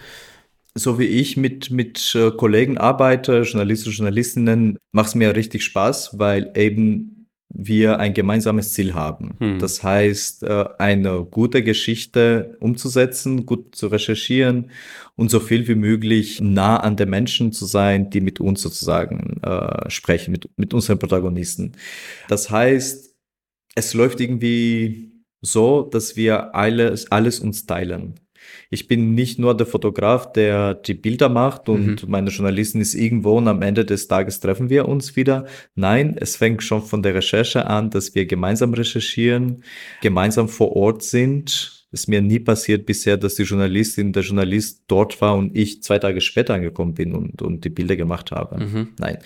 So 0.76 0.98
wie 0.98 1.06
ich 1.06 1.36
mit, 1.36 1.70
mit 1.70 2.14
äh, 2.14 2.30
Kollegen 2.32 2.78
arbeite, 2.78 3.42
Journalisten, 3.42 3.90
Journalistinnen, 3.90 4.78
macht 4.92 5.08
es 5.08 5.14
mir 5.14 5.36
richtig 5.36 5.62
Spaß, 5.64 6.18
weil 6.18 6.52
eben 6.56 7.28
wir 7.56 8.00
ein 8.00 8.14
gemeinsames 8.14 8.72
Ziel 8.72 8.94
haben. 8.94 9.36
Hm. 9.38 9.58
Das 9.60 9.84
heißt, 9.84 10.42
äh, 10.42 10.64
eine 10.78 11.24
gute 11.24 11.62
Geschichte 11.62 12.56
umzusetzen, 12.58 13.46
gut 13.46 13.76
zu 13.76 13.86
recherchieren 13.86 14.70
und 15.14 15.30
so 15.30 15.38
viel 15.38 15.68
wie 15.68 15.76
möglich 15.76 16.40
nah 16.40 16.78
an 16.78 16.96
den 16.96 17.10
Menschen 17.10 17.52
zu 17.52 17.66
sein, 17.66 18.10
die 18.10 18.20
mit 18.20 18.40
uns 18.40 18.60
sozusagen 18.60 19.40
äh, 19.42 19.88
sprechen, 19.88 20.32
mit, 20.32 20.48
mit 20.56 20.74
unseren 20.74 20.98
Protagonisten. 20.98 21.72
Das 22.28 22.50
heißt, 22.50 23.14
es 23.76 23.94
läuft 23.94 24.20
irgendwie 24.20 25.12
so, 25.40 25.82
dass 25.82 26.16
wir 26.16 26.56
alles, 26.56 27.12
alles 27.12 27.38
uns 27.38 27.66
teilen 27.66 28.18
ich 28.70 28.88
bin 28.88 29.14
nicht 29.14 29.38
nur 29.38 29.56
der 29.56 29.66
Fotograf, 29.66 30.32
der 30.32 30.74
die 30.74 30.94
Bilder 30.94 31.28
macht 31.28 31.68
und 31.68 32.02
mhm. 32.02 32.10
meine 32.10 32.30
Journalistin 32.30 32.80
ist 32.80 32.94
irgendwo 32.94 33.36
und 33.38 33.48
am 33.48 33.62
Ende 33.62 33.84
des 33.84 34.08
Tages 34.08 34.40
treffen 34.40 34.70
wir 34.70 34.88
uns 34.88 35.16
wieder. 35.16 35.46
Nein, 35.74 36.16
es 36.18 36.36
fängt 36.36 36.62
schon 36.62 36.82
von 36.82 37.02
der 37.02 37.14
Recherche 37.14 37.66
an, 37.66 37.90
dass 37.90 38.14
wir 38.14 38.26
gemeinsam 38.26 38.74
recherchieren, 38.74 39.62
gemeinsam 40.02 40.48
vor 40.48 40.74
Ort 40.76 41.02
sind. 41.02 41.84
Es 41.92 42.00
ist 42.00 42.08
mir 42.08 42.20
nie 42.20 42.40
passiert 42.40 42.86
bisher, 42.86 43.16
dass 43.16 43.36
die 43.36 43.44
Journalistin, 43.44 44.12
der 44.12 44.24
Journalist 44.24 44.82
dort 44.88 45.20
war 45.20 45.36
und 45.36 45.56
ich 45.56 45.80
zwei 45.84 46.00
Tage 46.00 46.20
später 46.20 46.54
angekommen 46.54 46.94
bin 46.94 47.14
und, 47.14 47.40
und 47.40 47.64
die 47.64 47.68
Bilder 47.68 47.94
gemacht 47.94 48.32
habe. 48.32 48.64
Mhm. 48.64 48.88
Nein. 48.98 49.18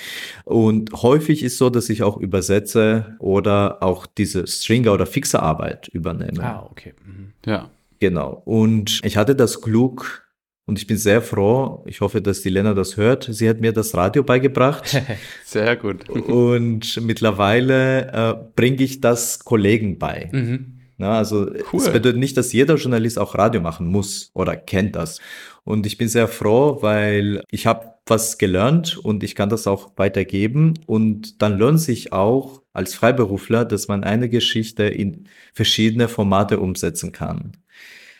Und 0.45 0.93
häufig 0.93 1.43
ist 1.43 1.57
so, 1.57 1.71
dass 1.71 1.89
ich 1.89 2.03
auch 2.03 2.19
übersetze 2.19 3.17
oder 3.21 3.83
auch 3.83 4.05
diese 4.05 4.47
Stringer- 4.47 4.93
oder 4.93 5.07
Fixerarbeit 5.07 5.89
übernehme. 5.89 6.45
Ah, 6.45 6.69
okay. 6.71 6.93
Mhm. 7.07 7.33
Ja. 7.47 7.71
Genau. 8.01 8.43
Und 8.45 9.01
ich 9.05 9.17
hatte 9.17 9.35
das 9.35 9.61
Glück, 9.61 10.29
und 10.69 10.79
ich 10.79 10.87
bin 10.87 10.99
sehr 10.99 11.23
froh, 11.23 11.83
ich 11.87 12.03
hoffe, 12.03 12.21
dass 12.21 12.43
die 12.43 12.51
Lena 12.51 12.75
das 12.75 12.99
hört. 12.99 13.27
Sie 13.33 13.49
hat 13.49 13.59
mir 13.59 13.73
das 13.73 13.95
Radio 13.95 14.23
beigebracht. 14.23 15.03
sehr 15.47 15.77
gut. 15.77 16.11
Und 16.11 17.01
mittlerweile 17.01 18.13
äh, 18.13 18.35
bringe 18.55 18.83
ich 18.83 19.01
das 19.01 19.39
Kollegen 19.39 19.99
bei. 19.99 20.29
Mhm. 20.31 20.79
Na, 20.99 21.17
also 21.17 21.47
cool. 21.73 21.81
es 21.81 21.91
bedeutet 21.91 22.19
nicht, 22.19 22.37
dass 22.37 22.53
jeder 22.53 22.75
Journalist 22.75 23.19
auch 23.19 23.35
Radio 23.35 23.63
machen 23.63 23.87
muss 23.87 24.31
oder 24.35 24.57
kennt 24.57 24.95
das. 24.95 25.21
Und 25.65 25.87
ich 25.87 25.97
bin 25.97 26.09
sehr 26.09 26.29
froh, 26.29 26.83
weil 26.83 27.43
ich 27.51 27.67
habe 27.67 27.95
was 28.05 28.37
gelernt 28.37 28.99
und 28.99 29.23
ich 29.23 29.35
kann 29.35 29.49
das 29.49 29.67
auch 29.67 29.93
weitergeben. 29.97 30.75
Und 30.87 31.41
dann 31.41 31.57
lohnt 31.57 31.81
sich 31.81 32.13
auch 32.13 32.61
als 32.79 32.95
Freiberufler, 32.95 33.65
dass 33.65 33.89
man 33.89 34.05
eine 34.05 34.29
Geschichte 34.29 34.85
in 34.85 35.25
verschiedene 35.53 36.09
Formate 36.09 36.61
umsetzen 36.61 37.13
kann. 37.13 37.53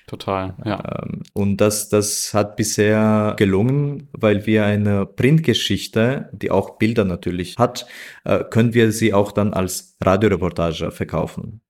Total, 0.09 0.55
ja. 0.65 1.03
Ähm, 1.03 1.23
Und 1.33 1.59
das, 1.59 1.91
das 1.91 2.35
hat 2.35 2.57
bisher 2.57 3.35
gelungen, 3.39 4.09
weil 4.13 4.47
wir 4.47 4.65
eine 4.65 5.07
Printgeschichte, 5.07 6.31
die 6.33 6.51
auch 6.51 6.79
Bilder 6.79 7.05
natürlich 7.05 7.57
hat, 7.57 7.87
äh, 8.25 8.43
können 8.43 8.75
wir 8.75 8.91
sie 8.91 9.15
auch 9.15 9.33
dann 9.33 9.53
als 9.53 9.97
Radioreportage 10.03 10.91
verkaufen. 10.91 11.61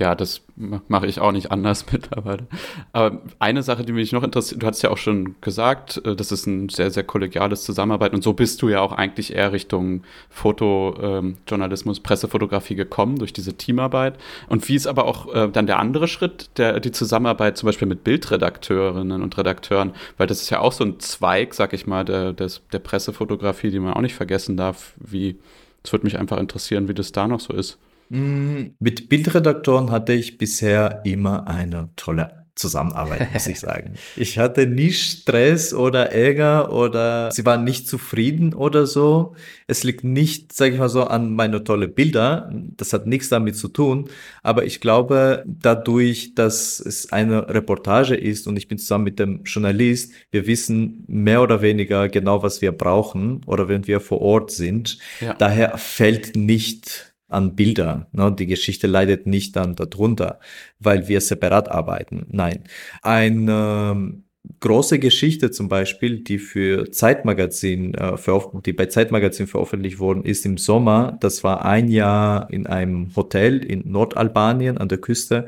Ja, 0.00 0.14
das 0.14 0.42
mache 0.54 1.08
ich 1.08 1.18
auch 1.20 1.32
nicht 1.32 1.50
anders 1.50 1.86
mittlerweile. 1.92 2.46
Aber 2.92 3.20
eine 3.40 3.64
Sache, 3.64 3.84
die 3.84 3.92
mich 3.92 4.12
noch 4.12 4.22
interessiert, 4.22 4.62
du 4.62 4.66
hast 4.68 4.80
ja 4.82 4.90
auch 4.90 4.96
schon 4.96 5.34
gesagt, 5.40 6.00
äh, 6.04 6.14
das 6.14 6.30
ist 6.30 6.46
ein 6.46 6.68
sehr, 6.68 6.92
sehr 6.92 7.02
kollegiales 7.02 7.64
Zusammenarbeit 7.64 8.14
und 8.14 8.22
so 8.22 8.32
bist 8.32 8.62
du 8.62 8.68
ja 8.68 8.80
auch 8.80 8.92
eigentlich 8.92 9.34
eher 9.34 9.52
Richtung 9.52 10.04
Fotojournalismus, 10.30 11.98
ähm, 11.98 12.02
Pressefotografie 12.04 12.76
gekommen 12.76 13.18
durch 13.18 13.32
diese 13.32 13.54
Teamarbeit. 13.54 14.18
Und 14.48 14.68
wie 14.68 14.76
ist 14.76 14.86
aber 14.86 15.04
auch 15.04 15.34
äh, 15.34 15.48
dann 15.48 15.66
der 15.66 15.80
andere 15.80 16.06
Schritt, 16.06 16.50
der, 16.58 16.78
die 16.78 16.92
Zusammenarbeit 16.92 17.58
zum 17.58 17.66
Beispiel 17.66 17.88
mit 17.88 18.04
Bildredakteurinnen 18.04 19.20
und 19.20 19.36
Redakteuren, 19.36 19.94
weil 20.16 20.28
das 20.28 20.42
ist 20.42 20.50
ja 20.50 20.60
auch 20.60 20.72
so 20.72 20.84
ein 20.84 21.00
Zweig, 21.00 21.54
sag 21.54 21.72
ich 21.72 21.88
mal, 21.88 22.04
der, 22.04 22.32
des, 22.32 22.62
der 22.72 22.78
Pressefotografie, 22.78 23.70
die 23.70 23.80
man 23.80 23.94
auch 23.94 24.00
nicht 24.00 24.14
vergessen 24.14 24.56
darf. 24.56 24.94
Wie, 24.98 25.36
es 25.82 25.92
würde 25.92 26.04
mich 26.04 26.18
einfach 26.18 26.38
interessieren, 26.38 26.86
wie 26.86 26.94
das 26.94 27.10
da 27.10 27.26
noch 27.26 27.40
so 27.40 27.52
ist. 27.52 27.78
Mm, 28.10 28.74
Mit 28.78 29.08
Bildredaktoren 29.08 29.90
hatte 29.90 30.12
ich 30.12 30.38
bisher 30.38 31.02
immer 31.04 31.46
eine 31.46 31.90
tolle 31.96 32.38
Zusammenarbeit, 32.58 33.32
muss 33.32 33.46
ich 33.46 33.60
sagen. 33.60 33.94
Ich 34.16 34.38
hatte 34.38 34.66
nie 34.66 34.90
Stress 34.92 35.72
oder 35.72 36.12
Ärger 36.12 36.72
oder 36.72 37.30
sie 37.30 37.46
waren 37.46 37.64
nicht 37.64 37.88
zufrieden 37.88 38.52
oder 38.52 38.86
so. 38.86 39.34
Es 39.66 39.84
liegt 39.84 40.02
nicht, 40.04 40.52
sage 40.52 40.74
ich 40.74 40.78
mal 40.80 40.88
so, 40.88 41.04
an 41.04 41.32
meine 41.34 41.62
tolle 41.64 41.88
Bilder. 41.88 42.52
Das 42.76 42.92
hat 42.92 43.06
nichts 43.06 43.28
damit 43.28 43.56
zu 43.56 43.68
tun. 43.68 44.08
Aber 44.42 44.64
ich 44.64 44.80
glaube, 44.80 45.44
dadurch, 45.46 46.34
dass 46.34 46.80
es 46.80 47.12
eine 47.12 47.48
Reportage 47.48 48.16
ist 48.16 48.46
und 48.48 48.56
ich 48.56 48.66
bin 48.68 48.78
zusammen 48.78 49.04
mit 49.04 49.18
dem 49.18 49.44
Journalist, 49.44 50.12
wir 50.30 50.46
wissen 50.46 51.04
mehr 51.06 51.42
oder 51.42 51.62
weniger 51.62 52.08
genau, 52.08 52.42
was 52.42 52.60
wir 52.60 52.72
brauchen 52.72 53.40
oder 53.46 53.68
wenn 53.68 53.86
wir 53.86 54.00
vor 54.00 54.20
Ort 54.20 54.50
sind. 54.50 54.98
Ja. 55.20 55.34
Daher 55.34 55.78
fällt 55.78 56.34
nicht 56.34 57.07
an 57.28 57.54
Bilder. 57.54 58.08
Ne? 58.12 58.34
Die 58.36 58.46
Geschichte 58.46 58.86
leidet 58.86 59.26
nicht 59.26 59.56
dann 59.56 59.76
darunter, 59.76 60.40
weil 60.78 61.08
wir 61.08 61.20
separat 61.20 61.70
arbeiten. 61.70 62.26
Nein. 62.30 62.64
Eine 63.02 63.92
ähm, 63.92 64.24
große 64.60 64.98
Geschichte 64.98 65.50
zum 65.50 65.68
Beispiel, 65.68 66.20
die 66.20 66.38
für 66.38 66.90
Zeitmagazin, 66.90 67.94
äh, 67.94 68.16
die 68.64 68.72
bei 68.72 68.86
Zeitmagazin 68.86 69.46
veröffentlicht 69.46 69.98
worden 69.98 70.24
ist 70.24 70.46
im 70.46 70.56
Sommer, 70.56 71.16
das 71.20 71.44
war 71.44 71.64
ein 71.64 71.88
Jahr 71.88 72.50
in 72.50 72.66
einem 72.66 73.14
Hotel 73.14 73.64
in 73.64 73.90
Nordalbanien 73.90 74.78
an 74.78 74.88
der 74.88 74.98
Küste, 74.98 75.46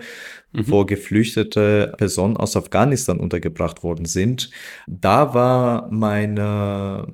wo 0.52 0.84
geflüchtete 0.84 1.94
Personen 1.96 2.36
aus 2.36 2.56
Afghanistan 2.56 3.18
untergebracht 3.18 3.82
worden 3.84 4.04
sind. 4.04 4.50
Da 4.88 5.32
war 5.32 5.88
meine 5.90 7.06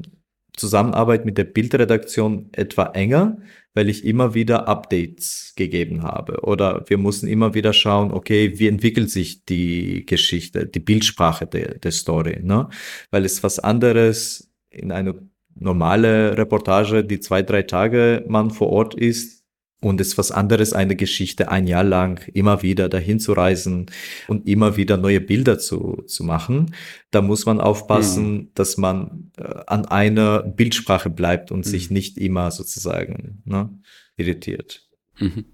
Zusammenarbeit 0.56 1.24
mit 1.24 1.38
der 1.38 1.44
Bildredaktion 1.44 2.48
etwa 2.52 2.86
enger, 2.86 3.38
weil 3.74 3.90
ich 3.90 4.04
immer 4.04 4.34
wieder 4.34 4.68
Updates 4.68 5.52
gegeben 5.54 6.02
habe. 6.02 6.40
Oder 6.42 6.84
wir 6.88 6.96
mussten 6.96 7.28
immer 7.28 7.54
wieder 7.54 7.74
schauen, 7.74 8.10
okay, 8.10 8.58
wie 8.58 8.68
entwickelt 8.68 9.10
sich 9.10 9.44
die 9.44 10.06
Geschichte, 10.06 10.66
die 10.66 10.80
Bildsprache 10.80 11.46
der, 11.46 11.78
der 11.78 11.92
Story, 11.92 12.40
ne? 12.42 12.68
Weil 13.10 13.24
es 13.26 13.42
was 13.42 13.58
anderes 13.58 14.50
in 14.70 14.92
eine 14.92 15.14
normale 15.54 16.36
Reportage, 16.38 17.04
die 17.04 17.20
zwei, 17.20 17.42
drei 17.42 17.62
Tage 17.62 18.24
man 18.28 18.50
vor 18.50 18.70
Ort 18.70 18.94
ist, 18.94 19.35
und 19.80 20.00
es 20.00 20.08
ist 20.08 20.18
was 20.18 20.30
anderes, 20.30 20.72
eine 20.72 20.96
Geschichte 20.96 21.50
ein 21.50 21.66
Jahr 21.66 21.84
lang 21.84 22.26
immer 22.32 22.62
wieder 22.62 22.88
dahin 22.88 23.20
zu 23.20 23.32
reisen 23.32 23.86
und 24.26 24.48
immer 24.48 24.76
wieder 24.76 24.96
neue 24.96 25.20
Bilder 25.20 25.58
zu, 25.58 26.02
zu 26.06 26.24
machen. 26.24 26.74
Da 27.10 27.20
muss 27.20 27.44
man 27.44 27.60
aufpassen, 27.60 28.50
dass 28.54 28.78
man 28.78 29.32
äh, 29.36 29.42
an 29.66 29.84
einer 29.84 30.42
Bildsprache 30.42 31.10
bleibt 31.10 31.52
und 31.52 31.64
sich 31.64 31.90
nicht 31.90 32.16
immer 32.16 32.50
sozusagen 32.50 33.42
ne, 33.44 33.70
irritiert. 34.16 34.88
Mhm. 35.18 35.44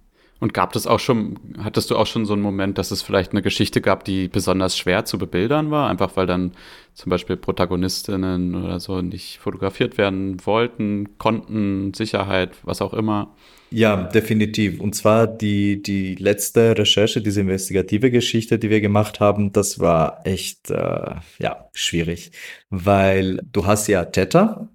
Und 0.43 0.55
gab 0.55 0.75
es 0.75 0.89
auch 0.89 0.99
schon, 0.99 1.39
hattest 1.63 1.93
du 1.93 1.97
auch 1.97 2.09
schon 2.09 2.27
so 2.27 2.33
einen 2.33 2.43
Moment, 2.43 2.77
dass 2.77 2.91
es 2.91 3.01
vielleicht 3.01 3.31
eine 3.31 3.43
Geschichte 3.43 3.81
gab, 3.81 4.05
die 4.05 4.27
besonders 4.27 4.77
schwer 4.77 5.05
zu 5.05 5.17
bebildern 5.17 5.71
war, 5.71 5.89
einfach 5.89 6.17
weil 6.17 6.27
dann 6.27 6.51
zum 6.95 7.11
Beispiel 7.11 7.37
Protagonistinnen 7.37 8.57
oder 8.57 8.81
so 8.81 9.03
nicht 9.03 9.39
fotografiert 9.39 9.99
werden 9.99 10.45
wollten, 10.45 11.17
konnten, 11.17 11.95
Sicherheit, 11.95 12.57
was 12.65 12.83
auch 12.83 12.93
immer? 12.93 13.37
Ja, 13.71 14.03
definitiv. 14.03 14.81
Und 14.81 14.97
zwar 14.97 15.29
die, 15.29 15.81
die 15.81 16.17
letzte 16.17 16.77
Recherche, 16.77 17.23
diese 17.23 17.43
investigative 17.43 18.11
Geschichte, 18.11 18.59
die 18.59 18.69
wir 18.69 18.81
gemacht 18.81 19.21
haben, 19.21 19.53
das 19.53 19.79
war 19.79 20.23
echt, 20.25 20.73
äh, 20.73 21.15
ja, 21.39 21.69
schwierig. 21.73 22.33
Weil 22.69 23.39
du 23.53 23.67
hast 23.67 23.87
ja 23.87 24.07
Täter, 24.07 24.69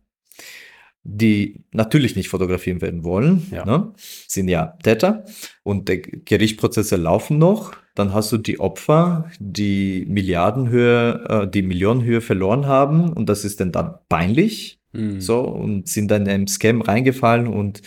die 1.09 1.63
natürlich 1.71 2.17
nicht 2.17 2.27
fotografieren 2.27 2.81
werden 2.81 3.05
wollen, 3.05 3.47
Ja. 3.49 3.65
ne? 3.65 3.93
sind 4.27 4.49
ja 4.49 4.77
Täter 4.83 5.23
und 5.63 5.87
die 5.87 6.01
Gerichtsprozesse 6.01 6.97
laufen 6.97 7.37
noch. 7.37 7.73
Dann 7.95 8.13
hast 8.13 8.31
du 8.33 8.37
die 8.37 8.59
Opfer, 8.59 9.31
die 9.39 10.05
Milliardenhöhe, 10.09 11.25
äh, 11.29 11.47
die 11.49 11.61
Millionenhöhe 11.61 12.19
verloren 12.19 12.65
haben 12.67 13.13
und 13.13 13.29
das 13.29 13.45
ist 13.45 13.61
dann 13.61 13.71
dann 13.71 13.95
peinlich. 14.09 14.79
Mhm. 14.91 15.21
So, 15.21 15.39
und 15.41 15.87
sind 15.87 16.11
dann 16.11 16.23
in 16.23 16.29
einen 16.29 16.47
Scam 16.47 16.81
reingefallen 16.81 17.47
und 17.47 17.81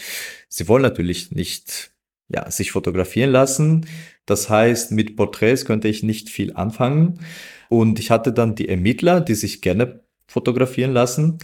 sie 0.48 0.66
wollen 0.66 0.82
natürlich 0.82 1.30
nicht, 1.30 1.92
ja, 2.28 2.50
sich 2.50 2.72
fotografieren 2.72 3.30
lassen. 3.30 3.86
Das 4.24 4.48
heißt, 4.48 4.92
mit 4.92 5.16
Porträts 5.16 5.64
könnte 5.66 5.88
ich 5.88 6.02
nicht 6.02 6.30
viel 6.30 6.54
anfangen. 6.54 7.20
Und 7.68 7.98
ich 7.98 8.10
hatte 8.10 8.32
dann 8.32 8.54
die 8.54 8.68
Ermittler, 8.68 9.20
die 9.20 9.34
sich 9.34 9.60
gerne 9.60 10.00
fotografieren 10.26 10.92
lassen. 10.92 11.38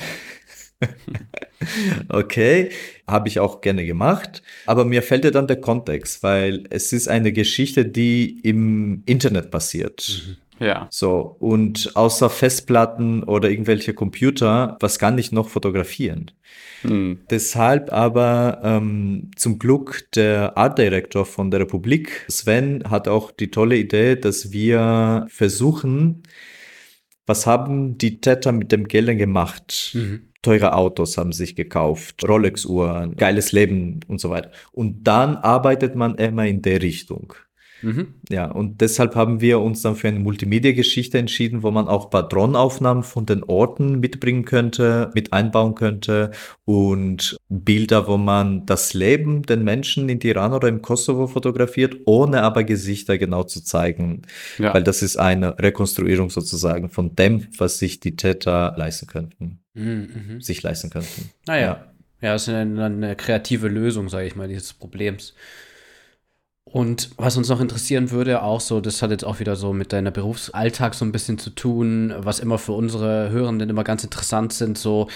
okay, 2.09 2.71
habe 3.07 3.29
ich 3.29 3.41
auch 3.41 3.61
gerne 3.61 3.85
gemacht. 3.85 4.43
Aber 4.67 4.85
mir 4.85 5.03
fällt 5.03 5.25
ja 5.25 5.31
dann 5.31 5.47
der 5.47 5.61
Kontext, 5.61 6.23
weil 6.23 6.65
es 6.71 6.93
ist 6.93 7.09
eine 7.09 7.33
Geschichte, 7.33 7.85
die 7.85 8.41
im 8.43 9.03
Internet 9.07 9.51
passiert. 9.51 10.39
Ja. 10.59 10.89
So, 10.91 11.37
und 11.39 11.93
außer 11.95 12.31
Festplatten 12.31 13.23
oder 13.23 13.51
irgendwelche 13.51 13.93
Computer, 13.93 14.77
was 14.81 14.99
kann 14.99 15.19
ich 15.19 15.33
noch 15.33 15.49
fotografieren? 15.49 16.31
Hm. 16.83 17.21
Deshalb 17.29 17.93
aber 17.93 18.61
ähm, 18.63 19.31
zum 19.37 19.59
Glück 19.59 20.07
der 20.15 20.57
Art 20.57 20.79
Director 20.79 21.27
von 21.27 21.51
der 21.51 21.61
Republik, 21.61 22.25
Sven, 22.29 22.85
hat 22.89 23.09
auch 23.09 23.33
die 23.33 23.51
tolle 23.51 23.77
Idee, 23.77 24.17
dass 24.17 24.53
wir 24.53 25.27
versuchen, 25.29 26.23
was 27.27 27.47
haben 27.47 27.99
die 27.99 28.21
Täter 28.21 28.53
mit 28.53 28.73
dem 28.73 28.89
Geld 28.89 29.19
gemacht? 29.19 29.91
Mhm. 29.95 30.29
Teure 30.43 30.75
Autos 30.75 31.19
haben 31.19 31.33
sich 31.33 31.57
gekauft, 31.57 32.27
Rolex-Uhren, 32.27 33.17
geiles 33.17 33.51
Leben 33.51 34.01
und 34.07 34.21
so 34.21 34.31
weiter. 34.31 34.53
Und 34.71 35.03
dann 35.03 35.37
arbeitet 35.37 35.97
man 35.97 36.15
immer 36.17 36.47
in 36.47 36.63
der 36.63 36.83
Richtung. 36.83 37.35
Mhm. 37.83 38.15
Ja, 38.31 38.51
und 38.51 38.81
deshalb 38.81 39.15
haben 39.15 39.41
wir 39.41 39.61
uns 39.61 39.83
dann 39.83 39.97
für 39.97 40.09
eine 40.09 40.19
Multimedia-Geschichte 40.19 41.19
entschieden, 41.19 41.63
wo 41.63 41.71
man 41.71 41.89
auch 41.89 42.09
Patronaufnahmen 42.11 43.03
von 43.03 43.27
den 43.27 43.43
Orten 43.45 44.01
mitbringen 44.01 44.45
könnte, 44.45 45.11
mit 45.15 45.33
einbauen 45.33 45.75
könnte 45.75 46.31
und 46.65 47.37
Bilder, 47.49 48.07
wo 48.09 48.17
man 48.17 48.67
das 48.67 48.95
Leben 48.95 49.43
den 49.43 49.63
Menschen 49.65 50.09
in 50.09 50.21
Iran 50.21 50.53
oder 50.53 50.69
im 50.69 50.83
Kosovo 50.83 51.27
fotografiert, 51.27 51.97
ohne 52.07 52.43
aber 52.43 52.65
Gesichter 52.65 53.19
genau 53.19 53.43
zu 53.45 53.63
zeigen, 53.63 54.23
Ja. 54.59 54.73
weil 54.75 54.83
das 54.83 55.03
ist 55.03 55.17
eine 55.17 55.59
Rekonstruierung 55.59 56.31
sozusagen 56.31 56.89
von 56.91 57.15
dem, 57.15 57.47
was 57.59 57.79
sich 57.79 58.01
die 58.01 58.17
Täter 58.17 58.75
leisten 58.77 59.07
könnten, 59.07 59.59
Mhm. 59.75 60.09
Mhm. 60.29 60.41
sich 60.41 60.63
leisten 60.63 60.91
könnten. 60.91 61.31
Naja. 61.47 61.85
Ja, 62.23 62.33
das 62.33 62.49
ist 62.49 62.55
eine, 62.55 62.87
eine 62.87 63.15
kreative 63.15 63.69
Lösung, 63.69 64.09
sage 64.09 64.27
ich 64.27 64.35
mal, 64.37 64.49
dieses 64.49 64.73
Problems. 64.73 65.35
Und 66.69 67.11
was 67.17 67.37
uns 67.37 67.49
noch 67.49 67.61
interessieren 67.61 68.11
würde, 68.11 68.43
auch 68.43 68.61
so, 68.61 68.81
das 68.81 69.01
hat 69.01 69.11
jetzt 69.11 69.25
auch 69.25 69.39
wieder 69.39 69.55
so 69.55 69.73
mit 69.73 69.93
deiner 69.93 70.11
Berufsalltag 70.11 70.95
so 70.95 71.05
ein 71.05 71.13
bisschen 71.13 71.39
zu 71.39 71.51
tun, 71.51 72.13
was 72.19 72.41
immer 72.41 72.59
für 72.59 72.73
unsere 72.73 73.31
Hörenden 73.31 73.71
immer 73.71 73.85
ganz 73.85 74.03
interessant 74.03 74.53
sind, 74.53 74.77
so, 74.77 75.09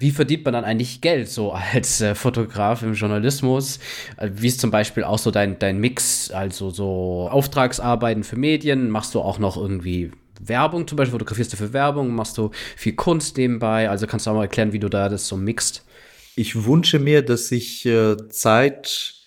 wie 0.00 0.10
verdient 0.10 0.44
man 0.44 0.54
dann 0.54 0.64
eigentlich 0.64 1.00
Geld 1.00 1.28
so 1.28 1.52
als 1.52 2.00
äh, 2.00 2.14
Fotograf 2.14 2.82
im 2.82 2.94
Journalismus? 2.94 3.78
Äh, 4.16 4.30
wie 4.34 4.48
ist 4.48 4.60
zum 4.60 4.72
Beispiel 4.72 5.04
auch 5.04 5.18
so 5.18 5.30
dein, 5.30 5.58
dein 5.58 5.78
Mix, 5.78 6.32
also 6.32 6.70
so 6.70 7.28
Auftragsarbeiten 7.30 8.24
für 8.24 8.36
Medien, 8.36 8.90
machst 8.90 9.14
du 9.14 9.20
auch 9.20 9.38
noch 9.38 9.56
irgendwie 9.56 10.10
Werbung 10.40 10.86
zum 10.88 10.96
Beispiel, 10.96 11.12
fotografierst 11.12 11.52
du 11.52 11.56
für 11.56 11.72
Werbung, 11.72 12.14
machst 12.14 12.38
du 12.38 12.50
viel 12.76 12.94
Kunst 12.94 13.36
nebenbei, 13.36 13.88
also 13.88 14.06
kannst 14.06 14.26
du 14.26 14.30
auch 14.30 14.34
mal 14.34 14.42
erklären, 14.42 14.72
wie 14.72 14.78
du 14.80 14.88
da 14.88 15.08
das 15.08 15.28
so 15.28 15.36
mixt? 15.36 15.84
Ich 16.34 16.64
wünsche 16.64 16.98
mir, 16.98 17.22
dass 17.22 17.50
ich 17.52 17.86
äh, 17.86 18.16
Zeit 18.28 19.17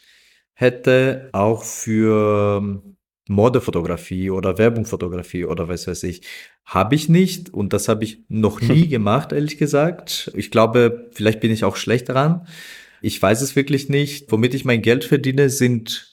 hätte 0.62 1.30
auch 1.34 1.63
für 1.63 2.60
ähm, 2.62 2.95
Modefotografie 3.28 4.30
oder 4.30 4.58
Werbungfotografie 4.58 5.45
oder 5.45 5.67
was 5.67 5.88
weiß 5.88 6.04
ich. 6.04 6.21
Habe 6.65 6.95
ich 6.95 7.10
nicht 7.10 7.54
und 7.54 7.74
das 7.74 7.88
habe 7.88 8.04
ich 8.04 8.24
noch 8.30 8.62
nie 8.62 8.88
gemacht, 8.88 9.32
ehrlich 9.32 9.58
gesagt. 9.58 10.32
Ich 10.36 10.52
glaube, 10.52 11.10
vielleicht 11.12 11.39
bin 11.39 11.52
ich 11.52 11.63
auch 11.63 11.76
schlecht 11.76 12.10
dran. 12.10 12.47
Ich 13.02 13.19
weiß 13.19 13.41
es 13.41 13.56
wirklich 13.56 13.89
nicht. 13.89 14.32
Womit 14.32 14.54
ich 14.54 14.63
mein 14.63 14.82
Geld 14.82 15.04
verdiene, 15.04 15.50
sind 15.50 16.11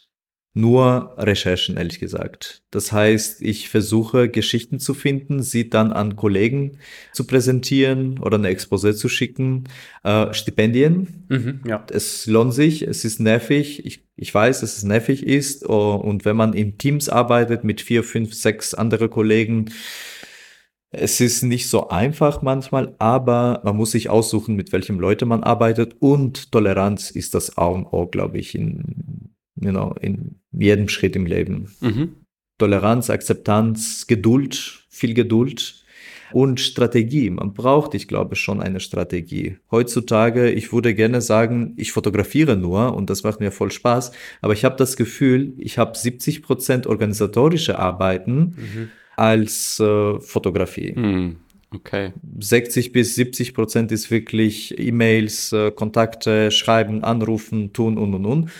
nur 0.58 1.14
Recherchen, 1.16 1.76
ehrlich 1.76 2.00
gesagt. 2.00 2.62
Das 2.70 2.92
heißt, 2.92 3.42
ich 3.42 3.68
versuche 3.68 4.28
Geschichten 4.28 4.80
zu 4.80 4.92
finden, 4.92 5.42
sie 5.42 5.70
dann 5.70 5.92
an 5.92 6.16
Kollegen 6.16 6.78
zu 7.12 7.24
präsentieren 7.24 8.18
oder 8.18 8.38
eine 8.38 8.48
Exposé 8.48 8.94
zu 8.94 9.08
schicken. 9.08 9.64
Äh, 10.02 10.34
Stipendien. 10.34 11.24
Mhm, 11.28 11.60
ja. 11.66 11.86
Es 11.90 12.26
lohnt 12.26 12.54
sich, 12.54 12.82
es 12.82 13.04
ist 13.04 13.20
nervig. 13.20 13.86
Ich, 13.86 14.04
ich 14.16 14.34
weiß, 14.34 14.60
dass 14.60 14.76
es 14.76 14.82
nervig 14.82 15.24
ist. 15.24 15.68
Oh, 15.68 15.94
und 15.94 16.24
wenn 16.24 16.36
man 16.36 16.52
in 16.52 16.76
Teams 16.76 17.08
arbeitet 17.08 17.62
mit 17.62 17.80
vier, 17.80 18.02
fünf, 18.02 18.34
sechs 18.34 18.74
andere 18.74 19.08
Kollegen, 19.08 19.70
es 20.90 21.20
ist 21.20 21.42
nicht 21.42 21.68
so 21.68 21.88
einfach 21.88 22.42
manchmal, 22.42 22.94
aber 22.98 23.60
man 23.62 23.76
muss 23.76 23.90
sich 23.90 24.08
aussuchen, 24.08 24.56
mit 24.56 24.72
welchem 24.72 24.98
Leute 24.98 25.26
man 25.26 25.42
arbeitet. 25.44 25.96
Und 26.00 26.50
Toleranz 26.50 27.10
ist 27.10 27.34
das 27.34 27.58
A 27.58 27.66
und 27.66 27.86
O, 27.86 28.06
glaube 28.06 28.38
ich, 28.38 28.54
in, 28.54 29.34
you 29.54 29.70
know, 29.70 29.94
in 30.00 30.37
jedem 30.52 30.88
Schritt 30.88 31.16
im 31.16 31.26
Leben. 31.26 31.70
Mhm. 31.80 32.16
Toleranz, 32.58 33.10
Akzeptanz, 33.10 34.06
Geduld, 34.06 34.84
viel 34.88 35.14
Geduld 35.14 35.84
und 36.32 36.60
Strategie. 36.60 37.30
Man 37.30 37.54
braucht, 37.54 37.94
ich 37.94 38.08
glaube, 38.08 38.36
schon 38.36 38.60
eine 38.60 38.80
Strategie. 38.80 39.56
Heutzutage, 39.70 40.50
ich 40.50 40.72
würde 40.72 40.94
gerne 40.94 41.20
sagen, 41.20 41.74
ich 41.76 41.92
fotografiere 41.92 42.56
nur 42.56 42.94
und 42.94 43.10
das 43.10 43.22
macht 43.22 43.40
mir 43.40 43.50
voll 43.52 43.70
Spaß, 43.70 44.12
aber 44.42 44.52
ich 44.52 44.64
habe 44.64 44.76
das 44.76 44.96
Gefühl, 44.96 45.54
ich 45.56 45.78
habe 45.78 45.96
70 45.96 46.42
Prozent 46.42 46.86
organisatorische 46.86 47.78
Arbeiten 47.78 48.56
Mhm. 48.56 48.90
als 49.16 49.80
äh, 49.80 50.20
Fotografie. 50.20 50.94
Hm. 50.94 51.36
Okay. 51.74 52.12
60 52.38 52.92
bis 52.92 53.14
70 53.14 53.52
Prozent 53.52 53.92
ist 53.92 54.10
wirklich 54.10 54.78
E-Mails, 54.78 55.52
äh, 55.52 55.70
Kontakte, 55.70 56.50
Schreiben, 56.50 57.04
Anrufen, 57.04 57.74
tun 57.74 57.98
und 57.98 58.14
und 58.14 58.24
und. 58.24 58.42
Und 58.44 58.50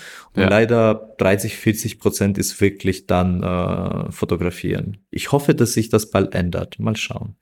Ja. 0.43 0.49
leider 0.49 1.15
30, 1.17 1.57
40 1.57 1.99
Prozent 1.99 2.37
ist 2.37 2.61
wirklich 2.61 3.07
dann 3.07 3.43
äh, 3.43 4.13
Fotografieren. 4.13 4.99
Ich 5.11 5.33
hoffe, 5.33 5.55
dass 5.55 5.73
sich 5.73 5.89
das 5.89 6.11
bald 6.11 6.35
ändert. 6.35 6.79
Mal 6.79 6.97
schauen. 6.97 7.37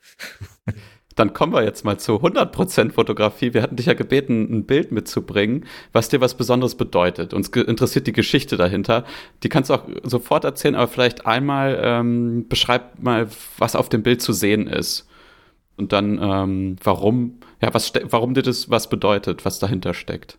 Dann 1.16 1.32
kommen 1.32 1.54
wir 1.54 1.64
jetzt 1.64 1.82
mal 1.82 1.98
zu 1.98 2.16
100% 2.16 2.92
Fotografie. 2.92 3.54
Wir 3.54 3.62
hatten 3.62 3.76
dich 3.76 3.86
ja 3.86 3.94
gebeten, 3.94 4.48
ein 4.52 4.66
Bild 4.66 4.92
mitzubringen, 4.92 5.64
was 5.92 6.10
dir 6.10 6.20
was 6.20 6.36
Besonderes 6.36 6.74
bedeutet. 6.74 7.32
Uns 7.32 7.48
interessiert 7.48 8.06
die 8.06 8.12
Geschichte 8.12 8.58
dahinter. 8.58 9.06
Die 9.42 9.48
kannst 9.48 9.70
du 9.70 9.74
auch 9.74 9.88
sofort 10.02 10.44
erzählen, 10.44 10.74
aber 10.74 10.88
vielleicht 10.88 11.24
einmal 11.24 11.80
ähm, 11.82 12.44
beschreib 12.50 13.02
mal, 13.02 13.28
was 13.56 13.74
auf 13.76 13.88
dem 13.88 14.02
Bild 14.02 14.20
zu 14.20 14.34
sehen 14.34 14.66
ist. 14.66 15.08
Und 15.76 15.92
dann, 15.92 16.18
ähm, 16.22 16.76
warum, 16.82 17.40
ja, 17.60 17.72
was, 17.74 17.92
warum 18.04 18.34
dir 18.34 18.42
das 18.42 18.70
was 18.70 18.88
bedeutet, 18.88 19.44
was 19.44 19.58
dahinter 19.58 19.94
steckt. 19.94 20.38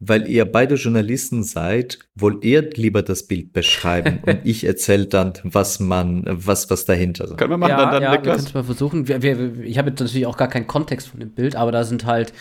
Weil 0.00 0.26
ihr 0.26 0.46
beide 0.46 0.76
Journalisten 0.76 1.42
seid, 1.44 1.98
wollt 2.14 2.42
ihr 2.44 2.70
lieber 2.70 3.02
das 3.02 3.24
Bild 3.26 3.52
beschreiben 3.52 4.20
und 4.24 4.40
ich 4.44 4.64
erzähle 4.64 5.06
dann, 5.06 5.34
was 5.42 5.80
man, 5.80 6.24
was, 6.26 6.70
was 6.70 6.86
dahinter 6.86 7.24
ist. 7.24 7.36
Können 7.36 7.50
wir 7.50 7.58
machen 7.58 7.70
ja, 7.70 7.76
dann, 7.76 7.90
dann 7.92 8.02
ja, 8.02 8.12
wir 8.12 8.18
Niklas? 8.18 8.36
können 8.36 8.46
es 8.46 8.54
mal 8.54 8.64
versuchen. 8.64 9.06
Wir, 9.06 9.22
wir, 9.22 9.60
ich 9.62 9.76
habe 9.76 9.90
jetzt 9.90 10.00
natürlich 10.00 10.26
auch 10.26 10.38
gar 10.38 10.48
keinen 10.48 10.66
Kontext 10.66 11.08
von 11.08 11.20
dem 11.20 11.30
Bild, 11.30 11.56
aber 11.56 11.72
da 11.72 11.84
sind 11.84 12.06
halt 12.06 12.32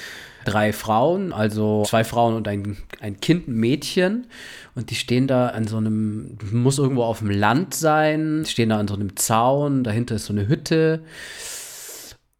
drei 0.45 0.71
Frauen, 0.71 1.33
also 1.33 1.83
zwei 1.85 2.05
Frauen 2.05 2.35
und 2.35 2.47
ein, 2.47 2.77
ein 3.01 3.19
Kind, 3.19 3.49
ein 3.49 3.55
Mädchen. 3.55 4.27
Und 4.73 4.89
die 4.89 4.95
stehen 4.95 5.27
da 5.27 5.47
an 5.47 5.67
so 5.67 5.77
einem, 5.77 6.37
muss 6.51 6.79
irgendwo 6.79 7.03
auf 7.03 7.19
dem 7.19 7.29
Land 7.29 7.73
sein, 7.73 8.45
stehen 8.47 8.69
da 8.69 8.79
an 8.79 8.87
so 8.87 8.93
einem 8.93 9.17
Zaun, 9.17 9.83
dahinter 9.83 10.15
ist 10.15 10.25
so 10.25 10.33
eine 10.33 10.47
Hütte. 10.47 11.03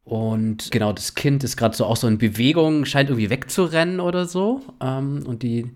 Und 0.04 0.70
genau, 0.72 0.92
das 0.92 1.16
Kind 1.16 1.44
ist 1.44 1.56
gerade 1.56 1.76
so 1.76 1.86
auch 1.86 1.96
so 1.96 2.08
in 2.08 2.18
Bewegung, 2.18 2.86
scheint 2.86 3.10
irgendwie 3.10 3.30
wegzurennen 3.30 4.00
oder 4.00 4.26
so. 4.26 4.62
Ähm, 4.82 5.24
und 5.26 5.44
die 5.44 5.72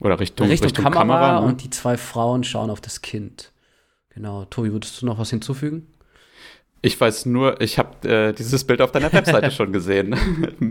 Oder 0.00 0.20
Richtung, 0.20 0.48
Richtung, 0.48 0.66
Richtung, 0.68 0.84
Kamera, 0.84 1.00
Kamera. 1.00 1.40
ne? 1.40 1.46
und 1.46 1.62
die 1.64 1.70
zwei 1.70 1.96
Frauen 1.96 2.44
schauen 2.44 2.70
auf 2.70 2.80
das 2.80 3.00
Kind. 3.00 3.52
Genau. 4.10 4.44
Tobi, 4.44 4.72
würdest 4.72 5.00
du 5.00 5.06
noch 5.06 5.18
was 5.18 5.30
hinzufügen? 5.30 5.86
Ich 6.84 7.00
weiß 7.00 7.24
nur, 7.26 7.60
ich 7.62 7.78
habe 7.78 8.06
äh, 8.06 8.32
dieses 8.34 8.64
Bild 8.64 8.82
auf 8.82 8.92
deiner 8.92 9.10
Webseite 9.10 9.50
schon 9.52 9.72
gesehen. 9.72 10.14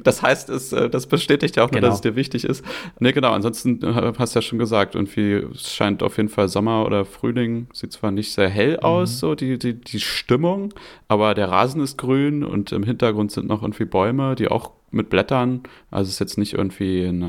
Das 0.04 0.22
heißt, 0.22 0.50
es, 0.50 0.72
äh, 0.72 0.88
das 0.90 1.08
bestätigt 1.08 1.56
ja 1.56 1.64
auch 1.64 1.72
nur, 1.72 1.82
Genau. 1.82 1.88
dass 1.88 1.96
es 1.98 2.02
dir 2.02 2.16
wichtig 2.16 2.46
ist. 2.46 2.64
Ne, 3.00 3.14
genau, 3.14 3.32
ansonsten 3.32 3.82
äh, 3.84 4.14
hast 4.20 4.36
du 4.36 4.38
ja 4.40 4.42
schon 4.44 4.60
gesagt, 4.60 4.94
irgendwie 4.94 5.44
es 5.54 5.74
scheint 5.74 6.04
auf 6.04 6.18
jeden 6.18 6.30
Fall 6.30 6.50
Sommer 6.50 6.86
oder 6.86 7.04
Frühling, 7.04 7.68
sieht 7.74 7.94
zwar 7.94 8.12
nicht 8.12 8.32
sehr 8.32 8.48
hell 8.48 8.80
aus, 8.80 9.20
so 9.20 9.34
die, 9.34 9.58
die, 9.58 9.74
die 9.74 10.00
Stimmung, 10.00 10.74
aber 11.08 11.34
der 11.34 11.50
Rasen 11.50 11.82
ist 11.82 11.98
grün 11.98 12.44
und 12.44 12.72
im 12.72 12.84
Hintergrund 12.84 13.32
sind 13.32 13.48
noch 13.48 13.64
irgendwie 13.64 13.86
Bäume, 13.86 14.36
die 14.36 14.50
auch 14.50 14.72
mit 14.92 15.10
Blättern, 15.10 15.62
also 15.90 16.08
es 16.10 16.14
ist 16.16 16.20
jetzt 16.20 16.38
nicht 16.38 16.54
irgendwie 16.54 17.02
in, 17.06 17.22
äh, 17.24 17.26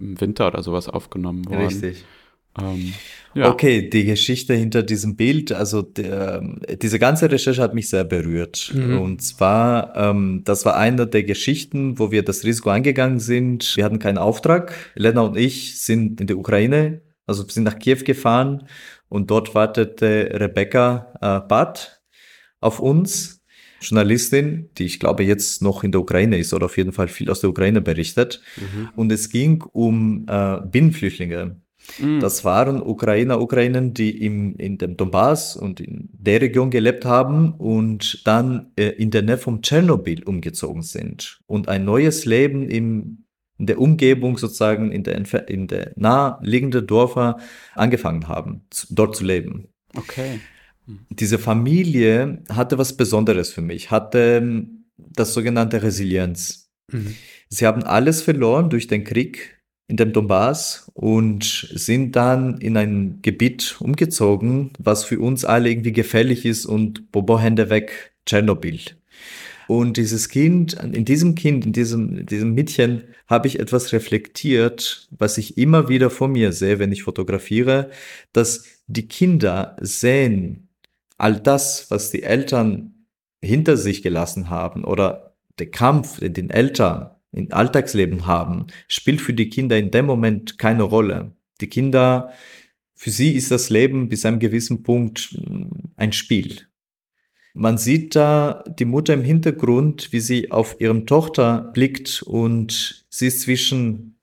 im 0.00 0.18
Winter 0.18 0.46
oder 0.46 0.62
sowas 0.62 0.88
aufgenommen 0.88 1.44
worden. 1.46 1.66
Richtig. 1.66 2.04
Ähm, 2.60 2.94
ja. 3.34 3.50
Okay, 3.50 3.88
die 3.88 4.04
Geschichte 4.04 4.54
hinter 4.54 4.82
diesem 4.82 5.14
Bild, 5.14 5.52
also 5.52 5.82
der, 5.82 6.42
diese 6.80 6.98
ganze 6.98 7.30
Recherche 7.30 7.62
hat 7.62 7.74
mich 7.74 7.88
sehr 7.88 8.04
berührt. 8.04 8.72
Mhm. 8.74 8.98
Und 8.98 9.22
zwar, 9.22 9.94
ähm, 9.96 10.42
das 10.44 10.64
war 10.64 10.76
eine 10.76 11.06
der 11.06 11.24
Geschichten, 11.24 11.98
wo 11.98 12.10
wir 12.10 12.24
das 12.24 12.44
Risiko 12.44 12.70
eingegangen 12.70 13.20
sind. 13.20 13.76
Wir 13.76 13.84
hatten 13.84 13.98
keinen 13.98 14.18
Auftrag. 14.18 14.74
Lena 14.94 15.20
und 15.20 15.36
ich 15.36 15.80
sind 15.80 16.20
in 16.20 16.26
der 16.26 16.38
Ukraine, 16.38 17.02
also 17.26 17.46
sind 17.46 17.64
nach 17.64 17.78
Kiew 17.78 18.02
gefahren 18.04 18.66
und 19.08 19.30
dort 19.30 19.54
wartete 19.54 20.30
Rebecca 20.32 21.12
äh, 21.20 21.46
Bad 21.46 22.00
auf 22.60 22.80
uns. 22.80 23.36
Journalistin, 23.80 24.70
die 24.76 24.86
ich 24.86 24.98
glaube 24.98 25.22
jetzt 25.22 25.62
noch 25.62 25.84
in 25.84 25.92
der 25.92 26.00
Ukraine 26.00 26.36
ist 26.36 26.52
oder 26.52 26.66
auf 26.66 26.76
jeden 26.76 26.90
Fall 26.90 27.06
viel 27.06 27.30
aus 27.30 27.42
der 27.42 27.50
Ukraine 27.50 27.80
berichtet. 27.80 28.42
Und 28.96 29.12
es 29.12 29.30
ging 29.30 29.62
um 29.62 30.26
äh, 30.28 30.58
Binnenflüchtlinge. 30.66 31.60
Mhm. 31.98 32.20
Das 32.20 32.44
waren 32.44 32.82
Ukrainer, 32.82 33.40
Ukrainen, 33.40 33.94
die 33.94 34.24
im, 34.24 34.56
in 34.56 34.78
dem 34.78 34.96
Donbass 34.96 35.56
und 35.56 35.80
in 35.80 36.08
der 36.12 36.40
Region 36.40 36.70
gelebt 36.70 37.04
haben 37.04 37.52
und 37.52 38.26
dann 38.26 38.72
äh, 38.76 38.88
in 38.90 39.10
der 39.10 39.22
Nähe 39.22 39.38
vom 39.38 39.62
Tschernobyl 39.62 40.24
umgezogen 40.24 40.82
sind 40.82 41.40
und 41.46 41.68
ein 41.68 41.84
neues 41.84 42.24
Leben 42.24 42.68
im, 42.68 43.24
in 43.58 43.66
der 43.66 43.80
Umgebung 43.80 44.38
sozusagen 44.38 44.92
in 44.92 45.02
der, 45.02 45.22
in 45.48 45.66
der 45.66 45.92
naheliegenden 45.96 46.86
Dörfer 46.86 47.38
angefangen 47.74 48.28
haben, 48.28 48.62
dort 48.90 49.16
zu 49.16 49.24
leben. 49.24 49.68
Okay. 49.96 50.40
Diese 51.10 51.38
Familie 51.38 52.42
hatte 52.48 52.78
was 52.78 52.96
Besonderes 52.96 53.52
für 53.52 53.60
mich, 53.60 53.90
hatte 53.90 54.38
ähm, 54.38 54.86
das 54.96 55.34
sogenannte 55.34 55.82
Resilienz. 55.82 56.70
Mhm. 56.90 57.14
Sie 57.48 57.66
haben 57.66 57.82
alles 57.82 58.22
verloren 58.22 58.70
durch 58.70 58.86
den 58.86 59.04
Krieg 59.04 59.57
in 59.88 59.96
dem 59.96 60.12
Donbass 60.12 60.90
und 60.94 61.44
sind 61.74 62.14
dann 62.14 62.58
in 62.58 62.76
ein 62.76 63.20
Gebiet 63.22 63.76
umgezogen, 63.80 64.70
was 64.78 65.04
für 65.04 65.18
uns 65.18 65.44
alle 65.44 65.70
irgendwie 65.70 65.92
gefährlich 65.92 66.44
ist 66.44 66.66
und 66.66 67.10
Bobo 67.10 67.40
Hände 67.40 67.70
weg, 67.70 68.12
Tschernobyl. 68.26 68.80
Und 69.66 69.96
dieses 69.96 70.28
Kind, 70.28 70.74
in 70.74 71.04
diesem 71.04 71.34
Kind, 71.34 71.66
in 71.66 71.72
diesem, 71.72 72.18
in 72.18 72.26
diesem 72.26 72.54
Mädchen 72.54 73.04
habe 73.26 73.48
ich 73.48 73.60
etwas 73.60 73.92
reflektiert, 73.92 75.08
was 75.10 75.36
ich 75.36 75.58
immer 75.58 75.88
wieder 75.88 76.08
vor 76.10 76.28
mir 76.28 76.52
sehe, 76.52 76.78
wenn 76.78 76.92
ich 76.92 77.02
fotografiere, 77.02 77.90
dass 78.32 78.64
die 78.86 79.08
Kinder 79.08 79.76
sehen 79.80 80.68
all 81.18 81.38
das, 81.40 81.90
was 81.90 82.10
die 82.10 82.22
Eltern 82.22 83.06
hinter 83.42 83.76
sich 83.76 84.02
gelassen 84.02 84.48
haben 84.48 84.84
oder 84.84 85.36
der 85.58 85.70
Kampf, 85.70 86.20
den 86.20 86.32
die 86.32 86.50
Eltern 86.50 87.10
im 87.32 87.52
Alltagsleben 87.52 88.26
haben, 88.26 88.66
spielt 88.88 89.20
für 89.20 89.34
die 89.34 89.48
Kinder 89.48 89.78
in 89.78 89.90
dem 89.90 90.06
Moment 90.06 90.58
keine 90.58 90.82
Rolle. 90.82 91.32
Die 91.60 91.68
Kinder, 91.68 92.32
für 92.94 93.10
sie 93.10 93.32
ist 93.32 93.50
das 93.50 93.70
Leben 93.70 94.08
bis 94.08 94.24
einem 94.24 94.38
gewissen 94.38 94.82
Punkt 94.82 95.36
mm, 95.38 95.68
ein 95.96 96.12
Spiel. 96.12 96.62
Man 97.54 97.76
sieht 97.76 98.14
da 98.14 98.62
die 98.78 98.84
Mutter 98.84 99.14
im 99.14 99.22
Hintergrund, 99.22 100.12
wie 100.12 100.20
sie 100.20 100.50
auf 100.50 100.80
ihrem 100.80 101.06
Tochter 101.06 101.70
blickt 101.74 102.22
und 102.22 103.04
sie 103.10 103.26
ist 103.26 103.40
zwischen 103.40 104.18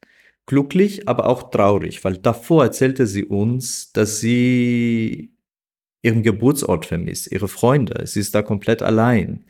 glücklich, 0.45 1.07
aber 1.07 1.27
auch 1.27 1.49
traurig, 1.49 2.03
weil 2.03 2.17
davor 2.17 2.63
erzählte 2.63 3.07
sie 3.07 3.25
uns, 3.25 3.91
dass 3.91 4.19
sie 4.19 5.34
ihren 6.05 6.23
Geburtsort 6.23 6.85
vermisst, 6.85 7.31
ihre 7.31 7.47
Freunde. 7.47 8.05
Sie 8.05 8.19
ist 8.19 8.35
da 8.35 8.43
komplett 8.43 8.81
allein. 8.81 9.45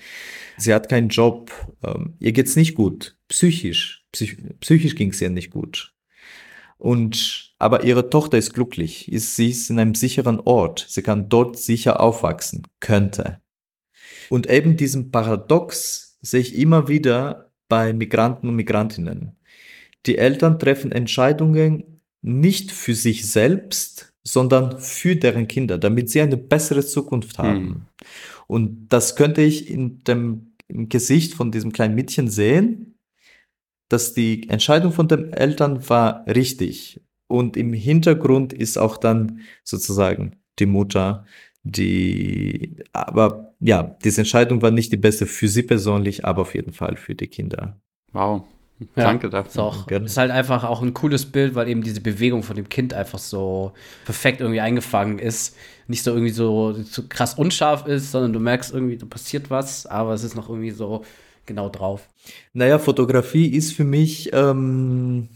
Sie 0.58 0.74
hat 0.74 0.89
keinen 0.89 1.10
Job. 1.10 1.52
Ähm, 1.84 2.15
ihr 2.20 2.32
geht's 2.32 2.56
nicht 2.56 2.76
gut. 2.76 3.18
Psychisch. 3.28 4.06
Psych 4.12 4.38
psychisch 4.62 4.96
ging's 4.96 5.22
ihr 5.22 5.30
nicht 5.30 5.52
gut. 5.52 5.94
Und, 6.78 7.54
aber 7.60 7.84
ihre 7.84 8.10
Tochter 8.10 8.38
ist 8.38 8.54
glücklich. 8.54 9.12
Ist, 9.12 9.36
sie 9.36 9.50
ist 9.50 9.70
in 9.70 9.80
einem 9.80 9.96
sicheren 9.96 10.39
Ort. 10.39 10.86
Sie 10.88 11.02
kann 11.02 11.30
dort 11.30 11.58
sicher 11.58 12.00
aufwachsen. 12.00 12.63
Könnte. 12.80 13.41
Und 14.30 14.50
eben 14.50 14.78
diesen 14.78 15.12
Paradox 15.12 16.18
sehe 16.22 16.39
ich 16.39 16.56
immer 16.56 16.88
wieder 16.88 17.52
bei 17.68 17.91
Migranten 17.94 18.48
und 18.48 18.56
Migrantinnen. 18.56 19.38
Die 20.06 20.18
Eltern 20.18 20.58
treffen 20.58 20.91
Entscheidungen 20.91 22.02
nicht 22.22 22.72
für 22.72 22.96
sich 22.96 23.30
selbst, 23.30 24.14
sondern 24.27 24.79
für 24.79 25.15
deren 25.15 25.47
Kinder, 25.47 25.77
damit 25.77 26.09
sie 26.09 26.21
eine 26.21 26.38
bessere 26.38 26.85
Zukunft 26.85 27.38
haben. 27.38 27.57
Hm. 27.57 27.81
Und 28.47 28.88
das 28.89 29.15
könnte 29.15 29.41
ich 29.41 29.69
in 29.69 30.03
dem 30.03 30.55
im 30.67 30.89
Gesicht 30.89 31.33
von 31.33 31.51
diesem 31.51 31.71
kleinen 31.71 31.95
Mädchen 31.95 32.27
sehen, 32.27 32.97
dass 33.89 34.13
die 34.13 34.49
Entscheidung 34.49 34.91
von 34.91 35.07
den 35.07 35.31
Eltern 35.31 35.88
war 35.89 36.25
richtig. 36.27 37.01
Und 37.27 37.57
im 37.57 37.73
Hintergrund 37.73 38.53
ist 38.53 38.77
auch 38.77 38.97
dann 38.97 39.41
sozusagen 39.63 40.38
die 40.59 40.65
Mutter, 40.65 41.25
die, 41.63 42.77
aber 42.93 43.55
ja, 43.59 43.97
diese 44.03 44.21
Entscheidung 44.21 44.61
war 44.61 44.71
nicht 44.71 44.91
die 44.91 44.97
beste 44.97 45.25
für 45.25 45.47
sie 45.47 45.63
persönlich, 45.63 46.25
aber 46.25 46.43
auf 46.43 46.53
jeden 46.53 46.73
Fall 46.73 46.97
für 46.97 47.15
die 47.15 47.27
Kinder. 47.27 47.79
Wow. 48.11 48.43
Ja, 48.79 49.03
Danke 49.05 49.27
Ist, 49.27 49.33
dafür. 49.33 49.63
auch, 49.63 49.88
Gerne. 49.88 50.05
ist 50.05 50.17
halt 50.17 50.31
einfach 50.31 50.65
auch 50.65 50.81
ein 50.81 50.93
cooles 50.93 51.25
Bild, 51.25 51.55
weil 51.55 51.69
eben 51.69 51.81
diese 51.81 52.01
Bewegung 52.01 52.43
von 52.43 52.57
dem 52.57 52.67
Kind 52.67 52.93
einfach 52.93 53.19
so 53.19 53.71
perfekt 54.03 54.41
irgendwie 54.41 54.59
eingefangen 54.59 55.17
ist. 55.19 55.55
Nicht 55.88 56.03
so 56.03 56.11
irgendwie 56.11 56.33
so, 56.33 56.73
so 56.73 57.03
krass 57.07 57.35
unscharf 57.35 57.88
ist, 57.88 58.11
sondern 58.11 58.33
du 58.33 58.39
merkst 58.39 58.73
irgendwie, 58.73 58.97
da 58.97 59.05
passiert 59.05 59.49
was, 59.49 59.85
aber 59.85 60.13
es 60.13 60.23
ist 60.23 60.35
noch 60.35 60.49
irgendwie 60.49 60.71
so 60.71 61.05
genau 61.45 61.69
drauf. 61.69 62.09
Naja, 62.53 62.79
Fotografie 62.79 63.47
ist 63.47 63.73
für 63.73 63.83
mich 63.85 64.31
ähm, 64.33 65.29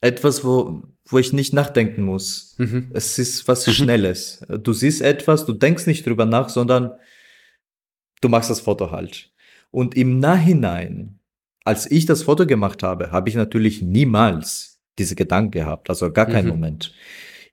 etwas, 0.00 0.44
wo, 0.44 0.82
wo 1.06 1.18
ich 1.18 1.32
nicht 1.32 1.52
nachdenken 1.52 2.02
muss. 2.02 2.56
Mhm. 2.58 2.90
Es 2.94 3.18
ist 3.18 3.46
was 3.46 3.70
Schnelles. 3.72 4.44
Du 4.62 4.72
siehst 4.72 5.02
etwas, 5.02 5.46
du 5.46 5.52
denkst 5.52 5.86
nicht 5.86 6.04
drüber 6.04 6.24
nach, 6.24 6.48
sondern 6.48 6.92
du 8.20 8.28
machst 8.28 8.50
das 8.50 8.60
Foto 8.60 8.90
halt. 8.90 9.30
Und 9.70 9.94
im 9.96 10.18
Nachhinein, 10.18 11.20
als 11.64 11.90
ich 11.90 12.06
das 12.06 12.22
Foto 12.22 12.46
gemacht 12.46 12.82
habe, 12.82 13.10
habe 13.10 13.28
ich 13.28 13.34
natürlich 13.34 13.82
niemals 13.82 14.80
diese 14.98 15.14
Gedanken 15.14 15.52
gehabt, 15.52 15.88
also 15.90 16.12
gar 16.12 16.26
keinen 16.26 16.46
Mhm. 16.46 16.50
Moment. 16.50 16.94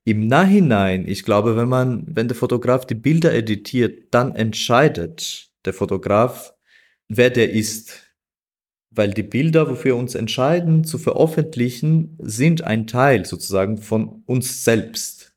Im 0.04 0.28
Nachhinein, 0.28 1.08
ich 1.08 1.24
glaube, 1.24 1.56
wenn 1.56 1.70
man, 1.70 2.04
wenn 2.08 2.28
der 2.28 2.36
Fotograf 2.36 2.86
die 2.86 2.96
Bilder 2.96 3.34
editiert, 3.34 4.14
dann 4.14 4.36
entscheidet 4.36 5.50
der 5.66 5.74
Fotograf, 5.74 6.54
wer 7.08 7.30
der 7.30 7.52
ist. 7.52 8.06
Weil 8.92 9.14
die 9.14 9.24
Bilder, 9.24 9.70
wofür 9.70 9.92
wir 9.92 9.98
uns 9.98 10.16
entscheiden 10.16 10.84
zu 10.84 10.98
veröffentlichen, 10.98 12.18
sind 12.20 12.64
ein 12.64 12.88
Teil 12.88 13.26
sozusagen 13.26 13.78
von 13.78 14.24
uns 14.26 14.64
selbst. 14.64 15.36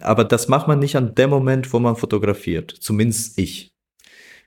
Aber 0.00 0.24
das 0.24 0.48
macht 0.48 0.66
man 0.66 0.80
nicht 0.80 0.96
an 0.96 1.14
dem 1.14 1.30
Moment, 1.30 1.72
wo 1.72 1.78
man 1.78 1.94
fotografiert. 1.94 2.72
Zumindest 2.72 3.38
ich. 3.38 3.73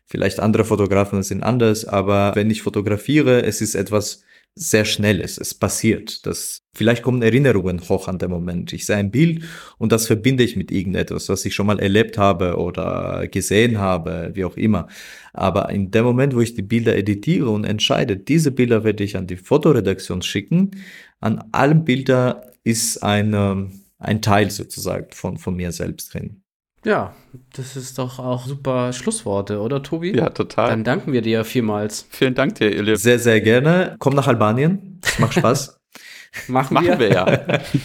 Vielleicht 0.08 0.40
andere 0.40 0.64
Fotografen 0.64 1.22
sind 1.22 1.44
anders, 1.44 1.86
aber 1.86 2.32
wenn 2.34 2.50
ich 2.50 2.62
fotografiere, 2.62 3.44
es 3.44 3.60
ist 3.60 3.76
etwas 3.76 4.24
sehr 4.58 4.86
Schnelles. 4.86 5.38
Es 5.38 5.54
passiert. 5.54 6.26
Das, 6.26 6.64
vielleicht 6.74 7.04
kommen 7.04 7.22
Erinnerungen 7.22 7.80
hoch 7.88 8.08
an 8.08 8.18
dem 8.18 8.32
Moment. 8.32 8.74
Ich 8.74 8.86
sehe 8.86 8.96
ein 8.96 9.12
Bild 9.12 9.44
und 9.78 9.92
das 9.92 10.08
verbinde 10.08 10.44
ich 10.44 10.56
mit 10.56 10.72
irgendetwas, 10.72 11.30
was 11.30 11.46
ich 11.46 11.54
schon 11.54 11.68
mal 11.68 11.80
erlebt 11.80 12.18
habe 12.18 12.58
oder 12.58 13.28
gesehen 13.28 13.78
habe, 13.78 14.32
wie 14.34 14.46
auch 14.46 14.58
immer. 14.58 14.88
Aber 15.34 15.70
in 15.70 15.92
dem 15.92 16.06
Moment, 16.06 16.36
wo 16.36 16.42
ich 16.42 16.56
die 16.56 16.64
Bilder 16.64 16.98
editiere 16.98 17.50
und 17.50 17.66
entscheide, 17.66 18.18
diese 18.18 18.52
Bilder 18.52 18.84
werde 18.84 19.04
ich 19.04 19.16
an 19.16 19.28
die 19.28 19.38
Fotoredaktion 19.38 20.22
schicken, 20.22 20.72
an 21.20 21.44
allen 21.52 21.86
Bildern 21.86 22.42
ist 22.64 23.04
eine, 23.04 23.70
ein 24.00 24.22
Teil 24.22 24.52
sozusagen 24.52 25.08
von, 25.12 25.38
von 25.38 25.56
mir 25.56 25.72
selbst 25.72 26.14
drin. 26.14 26.42
Ja, 26.86 27.14
das 27.56 27.76
ist 27.76 27.98
doch 27.98 28.20
auch 28.20 28.46
super 28.46 28.94
Schlussworte, 28.94 29.60
oder 29.60 29.84
Tobi? 29.84 30.16
Ja, 30.16 30.30
total. 30.30 30.70
Dann 30.70 30.84
danken 30.84 31.12
wir 31.12 31.22
dir 31.22 31.44
vielmals. 31.44 32.08
Vielen 32.10 32.36
Dank 32.36 32.56
dir, 32.56 32.74
Elia. 32.74 32.96
Sehr, 32.96 33.20
sehr 33.20 33.42
gerne. 33.42 33.96
Komm 34.00 34.16
nach 34.16 34.28
Albanien. 34.28 35.00
Es 35.04 35.20
macht 35.20 35.34
Spaß. 35.34 35.78
Machen, 36.50 36.74
Machen 36.76 37.00
wir 37.00 37.12
ja. 37.12 37.40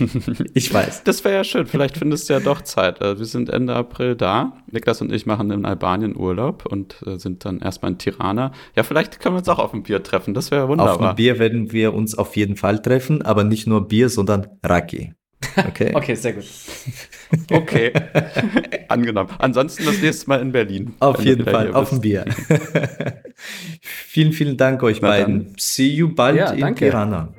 ich 0.54 0.72
weiß. 0.72 1.04
Das 1.04 1.24
wäre 1.24 1.36
ja 1.36 1.44
schön. 1.44 1.66
Vielleicht 1.66 1.96
findest 1.96 2.28
du 2.28 2.34
ja 2.34 2.40
doch 2.40 2.60
Zeit. 2.62 3.00
Also 3.00 3.20
wir 3.20 3.26
sind 3.26 3.48
Ende 3.48 3.74
April 3.74 4.14
da. 4.14 4.58
Niklas 4.70 5.00
und 5.00 5.12
ich 5.12 5.26
machen 5.26 5.50
in 5.50 5.64
Albanien 5.64 6.16
Urlaub 6.16 6.66
und 6.66 6.96
äh, 7.06 7.18
sind 7.18 7.44
dann 7.44 7.60
erstmal 7.60 7.92
in 7.92 7.98
Tirana. 7.98 8.52
Ja, 8.76 8.82
vielleicht 8.82 9.20
können 9.20 9.36
wir 9.36 9.38
uns 9.38 9.48
auch 9.48 9.58
auf 9.58 9.72
ein 9.72 9.84
Bier 9.84 10.02
treffen. 10.02 10.34
Das 10.34 10.50
wäre 10.50 10.64
Auf 10.64 10.68
wunderbar. 10.68 11.10
ein 11.10 11.16
Bier 11.16 11.38
werden 11.38 11.72
wir 11.72 11.94
uns 11.94 12.16
auf 12.16 12.36
jeden 12.36 12.56
Fall 12.56 12.82
treffen, 12.82 13.22
aber 13.22 13.44
nicht 13.44 13.66
nur 13.66 13.88
Bier, 13.88 14.08
sondern 14.08 14.48
Raki. 14.62 15.14
Okay? 15.68 15.90
Okay, 15.94 16.14
sehr 16.14 16.32
gut. 16.34 16.44
Okay. 17.50 17.92
Angenommen. 18.88 19.30
Ansonsten 19.38 19.86
das 19.86 20.02
nächste 20.02 20.28
Mal 20.28 20.42
in 20.42 20.52
Berlin. 20.52 20.94
Auf 21.00 21.24
jeden 21.24 21.46
Fall, 21.46 21.72
auf 21.72 21.90
ein 21.90 22.00
Bier. 22.02 22.26
vielen, 23.80 24.32
vielen 24.32 24.56
Dank 24.58 24.82
euch 24.82 25.00
Na 25.00 25.08
beiden. 25.08 25.54
See 25.58 25.88
you 25.88 26.14
bald 26.14 26.36
Ja, 26.36 26.50
in 26.50 26.60
danke. 26.60 26.90
Tirana. 26.90 27.32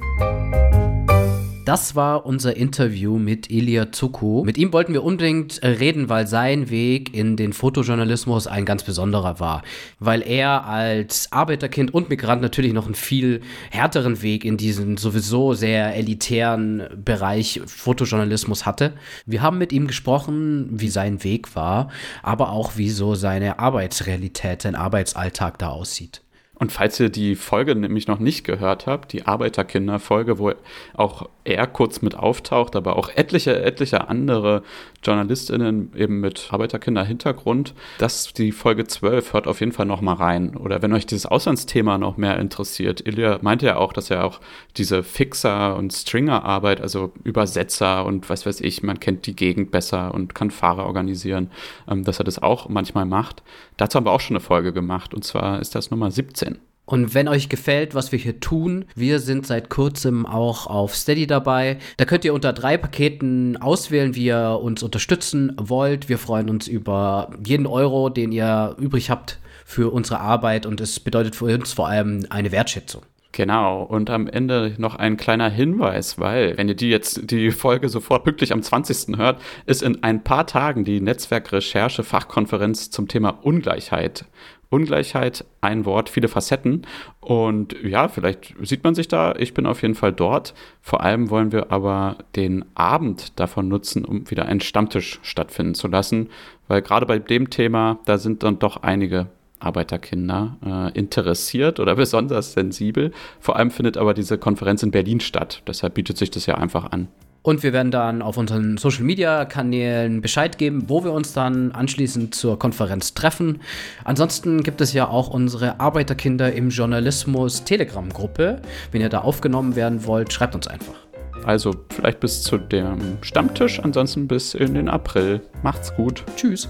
Das 1.65 1.95
war 1.95 2.25
unser 2.25 2.57
Interview 2.57 3.17
mit 3.17 3.49
Elia 3.49 3.89
Zuku. 3.93 4.43
Mit 4.43 4.57
ihm 4.57 4.73
wollten 4.73 4.91
wir 4.91 5.03
unbedingt 5.03 5.63
äh, 5.63 5.67
reden, 5.67 6.09
weil 6.09 6.27
sein 6.27 6.69
Weg 6.69 7.13
in 7.13 7.37
den 7.37 7.53
Fotojournalismus 7.53 8.47
ein 8.47 8.65
ganz 8.65 8.83
besonderer 8.83 9.39
war. 9.39 9.61
Weil 9.97 10.21
er 10.23 10.65
als 10.65 11.31
Arbeiterkind 11.31 11.93
und 11.93 12.09
Migrant 12.09 12.41
natürlich 12.41 12.73
noch 12.73 12.85
einen 12.85 12.95
viel 12.95 13.39
härteren 13.71 14.21
Weg 14.21 14.43
in 14.43 14.57
diesen 14.57 14.97
sowieso 14.97 15.53
sehr 15.53 15.95
elitären 15.95 16.83
Bereich 16.97 17.61
Fotojournalismus 17.65 18.65
hatte. 18.65 18.93
Wir 19.25 19.41
haben 19.41 19.57
mit 19.57 19.71
ihm 19.71 19.87
gesprochen, 19.87 20.67
wie 20.69 20.89
sein 20.89 21.23
Weg 21.23 21.55
war, 21.55 21.89
aber 22.23 22.49
auch 22.49 22.75
wie 22.75 22.89
so 22.89 23.15
seine 23.15 23.59
Arbeitsrealität, 23.59 24.63
sein 24.63 24.75
Arbeitsalltag 24.75 25.59
da 25.59 25.69
aussieht. 25.69 26.22
Und 26.63 26.71
falls 26.71 26.97
ihr 26.97 27.09
die 27.09 27.35
Folge 27.35 27.75
nämlich 27.75 28.07
noch 28.07 28.19
nicht 28.19 28.45
gehört 28.45 28.87
habt, 28.87 29.11
die 29.11 29.27
Arbeiterkinder-Folge, 29.27 30.39
wo 30.39 30.53
auch 30.93 31.27
er 31.43 31.67
kurz 31.67 32.01
mit 32.01 32.15
auftaucht, 32.15 32.77
aber 32.77 32.95
auch 32.95 33.09
etliche, 33.09 33.61
etliche 33.61 34.07
andere 34.07 34.63
JournalistInnen 35.03 35.91
eben 35.95 36.19
mit 36.19 36.47
Arbeiterkinder-Hintergrund, 36.51 37.73
das 37.97 38.27
ist 38.27 38.37
die 38.37 38.51
Folge 38.51 38.85
12, 38.85 39.33
hört 39.33 39.47
auf 39.47 39.59
jeden 39.59 39.71
Fall 39.71 39.85
noch 39.85 40.01
mal 40.01 40.13
rein. 40.13 40.55
Oder 40.55 40.81
wenn 40.81 40.93
euch 40.93 41.05
dieses 41.05 41.25
Auslandsthema 41.25 41.97
noch 41.97 42.17
mehr 42.17 42.39
interessiert, 42.39 43.05
Ilya 43.05 43.39
meinte 43.41 43.65
ja 43.65 43.77
auch, 43.77 43.93
dass 43.93 44.09
er 44.09 44.25
auch 44.25 44.39
diese 44.77 45.03
Fixer- 45.03 45.75
und 45.75 45.93
Stringer-Arbeit, 45.93 46.81
also 46.81 47.11
Übersetzer 47.23 48.05
und 48.05 48.29
was 48.29 48.45
weiß 48.45 48.61
ich, 48.61 48.83
man 48.83 48.99
kennt 48.99 49.25
die 49.25 49.35
Gegend 49.35 49.71
besser 49.71 50.13
und 50.13 50.35
kann 50.35 50.51
Fahrer 50.51 50.85
organisieren, 50.85 51.51
ähm, 51.89 52.03
dass 52.03 52.19
er 52.19 52.25
das 52.25 52.41
auch 52.41 52.69
manchmal 52.69 53.05
macht. 53.05 53.43
Dazu 53.77 53.97
haben 53.97 54.05
wir 54.05 54.11
auch 54.11 54.21
schon 54.21 54.35
eine 54.35 54.43
Folge 54.43 54.73
gemacht 54.73 55.13
und 55.13 55.23
zwar 55.23 55.59
ist 55.59 55.75
das 55.75 55.91
Nummer 55.91 56.11
17. 56.11 56.59
Und 56.85 57.13
wenn 57.13 57.29
euch 57.29 57.47
gefällt, 57.47 57.95
was 57.95 58.11
wir 58.11 58.19
hier 58.19 58.41
tun, 58.41 58.85
wir 58.93 59.19
sind 59.19 59.47
seit 59.47 59.69
kurzem 59.69 60.25
auch 60.25 60.67
auf 60.67 60.95
Steady 60.95 61.27
dabei. 61.27 61.77
Da 61.97 62.03
könnt 62.05 62.25
ihr 62.25 62.33
unter 62.33 62.51
drei 62.51 62.77
Paketen 62.77 63.55
auswählen, 63.57 64.15
wie 64.15 64.25
ihr 64.25 64.59
uns 64.61 64.83
unterstützen 64.83 65.55
wollt. 65.57 66.09
Wir 66.09 66.17
freuen 66.17 66.49
uns 66.49 66.67
über 66.67 67.31
jeden 67.45 67.67
Euro, 67.67 68.09
den 68.09 68.33
ihr 68.33 68.75
übrig 68.79 69.09
habt 69.09 69.39
für 69.65 69.93
unsere 69.93 70.19
Arbeit 70.19 70.65
und 70.65 70.81
es 70.81 70.99
bedeutet 70.99 71.35
für 71.35 71.45
uns 71.45 71.71
vor 71.71 71.87
allem 71.87 72.25
eine 72.29 72.51
Wertschätzung. 72.51 73.03
Genau, 73.33 73.81
und 73.81 74.11
am 74.11 74.27
Ende 74.27 74.75
noch 74.77 74.93
ein 74.93 75.17
kleiner 75.17 75.49
Hinweis, 75.49 76.19
weil, 76.19 76.55
wenn 76.55 76.69
ihr 76.69 76.75
die 76.75 76.89
jetzt 76.89 77.31
die 77.31 77.49
Folge 77.49 77.89
sofort 77.89 78.23
pünktlich 78.23 78.53
am 78.53 78.61
20. 78.61 79.17
hört, 79.17 79.41
ist 79.65 79.81
in 79.81 80.03
ein 80.03 80.23
paar 80.23 80.45
Tagen 80.45 80.85
die 80.85 81.01
Netzwerkrecherche-Fachkonferenz 81.01 82.91
zum 82.91 83.07
Thema 83.07 83.39
Ungleichheit. 83.41 84.25
Ungleichheit, 84.69 85.45
ein 85.61 85.83
Wort, 85.85 86.09
viele 86.09 86.27
Facetten. 86.27 86.85
Und 87.21 87.75
ja, 87.83 88.07
vielleicht 88.07 88.53
sieht 88.61 88.83
man 88.83 88.93
sich 88.93 89.07
da. 89.07 89.33
Ich 89.37 89.55
bin 89.55 89.65
auf 89.65 89.81
jeden 89.81 89.95
Fall 89.95 90.13
dort. 90.13 90.53
Vor 90.81 91.01
allem 91.01 91.31
wollen 91.31 91.51
wir 91.51 91.71
aber 91.71 92.17
den 92.35 92.63
Abend 92.75 93.39
davon 93.39 93.67
nutzen, 93.67 94.05
um 94.05 94.29
wieder 94.29 94.45
einen 94.45 94.61
Stammtisch 94.61 95.19
stattfinden 95.23 95.73
zu 95.73 95.87
lassen. 95.87 96.29
Weil 96.67 96.83
gerade 96.83 97.07
bei 97.07 97.17
dem 97.17 97.49
Thema, 97.49 97.97
da 98.05 98.19
sind 98.19 98.43
dann 98.43 98.59
doch 98.59 98.77
einige 98.83 99.27
Arbeiterkinder 99.63 100.57
äh, 100.65 100.97
interessiert 100.97 101.79
oder 101.79 101.95
besonders 102.03 102.53
sensibel. 102.53 103.11
Vor 103.39 103.55
allem 103.55 103.71
findet 103.71 103.97
aber 103.97 104.13
diese 104.13 104.37
Konferenz 104.37 104.83
in 104.83 104.91
Berlin 104.91 105.19
statt. 105.19 105.61
Deshalb 105.67 105.95
bietet 105.95 106.17
sich 106.17 106.31
das 106.31 106.45
ja 106.45 106.55
einfach 106.55 106.91
an. 106.91 107.07
Und 107.43 107.61
wir 107.61 107.73
werden 107.73 107.91
dann 107.91 108.21
auf 108.21 108.37
unseren 108.37 108.77
Social 108.77 109.03
Media 109.03 109.43
Kanälen 109.43 110.21
Bescheid 110.21 110.57
geben, 110.57 110.85
wo 110.87 111.03
wir 111.03 111.11
uns 111.11 111.33
dann 111.33 111.73
anschließend 111.73 112.33
zur 112.33 112.57
Konferenz 112.57 113.13
treffen. 113.13 113.59
Ansonsten 114.05 114.63
gibt 114.63 114.79
es 114.79 114.93
ja 114.93 115.09
auch 115.09 115.27
unsere 115.29 115.79
Arbeiterkinder 115.81 116.53
im 116.53 116.69
Journalismus 116.69 117.65
Telegram 117.65 118.07
Gruppe. 118.07 118.61
Wenn 118.91 119.01
ihr 119.01 119.09
da 119.09 119.19
aufgenommen 119.19 119.75
werden 119.75 120.05
wollt, 120.05 120.31
schreibt 120.31 120.55
uns 120.55 120.67
einfach. 120.67 120.95
Also 121.43 121.75
vielleicht 121.89 122.21
bis 122.21 122.41
zu 122.41 122.57
dem 122.57 123.17
Stammtisch, 123.21 123.81
ansonsten 123.81 124.27
bis 124.27 124.53
in 124.53 124.73
den 124.73 124.87
April. 124.87 125.41
Macht's 125.61 125.93
gut. 125.93 126.23
Tschüss. 126.37 126.69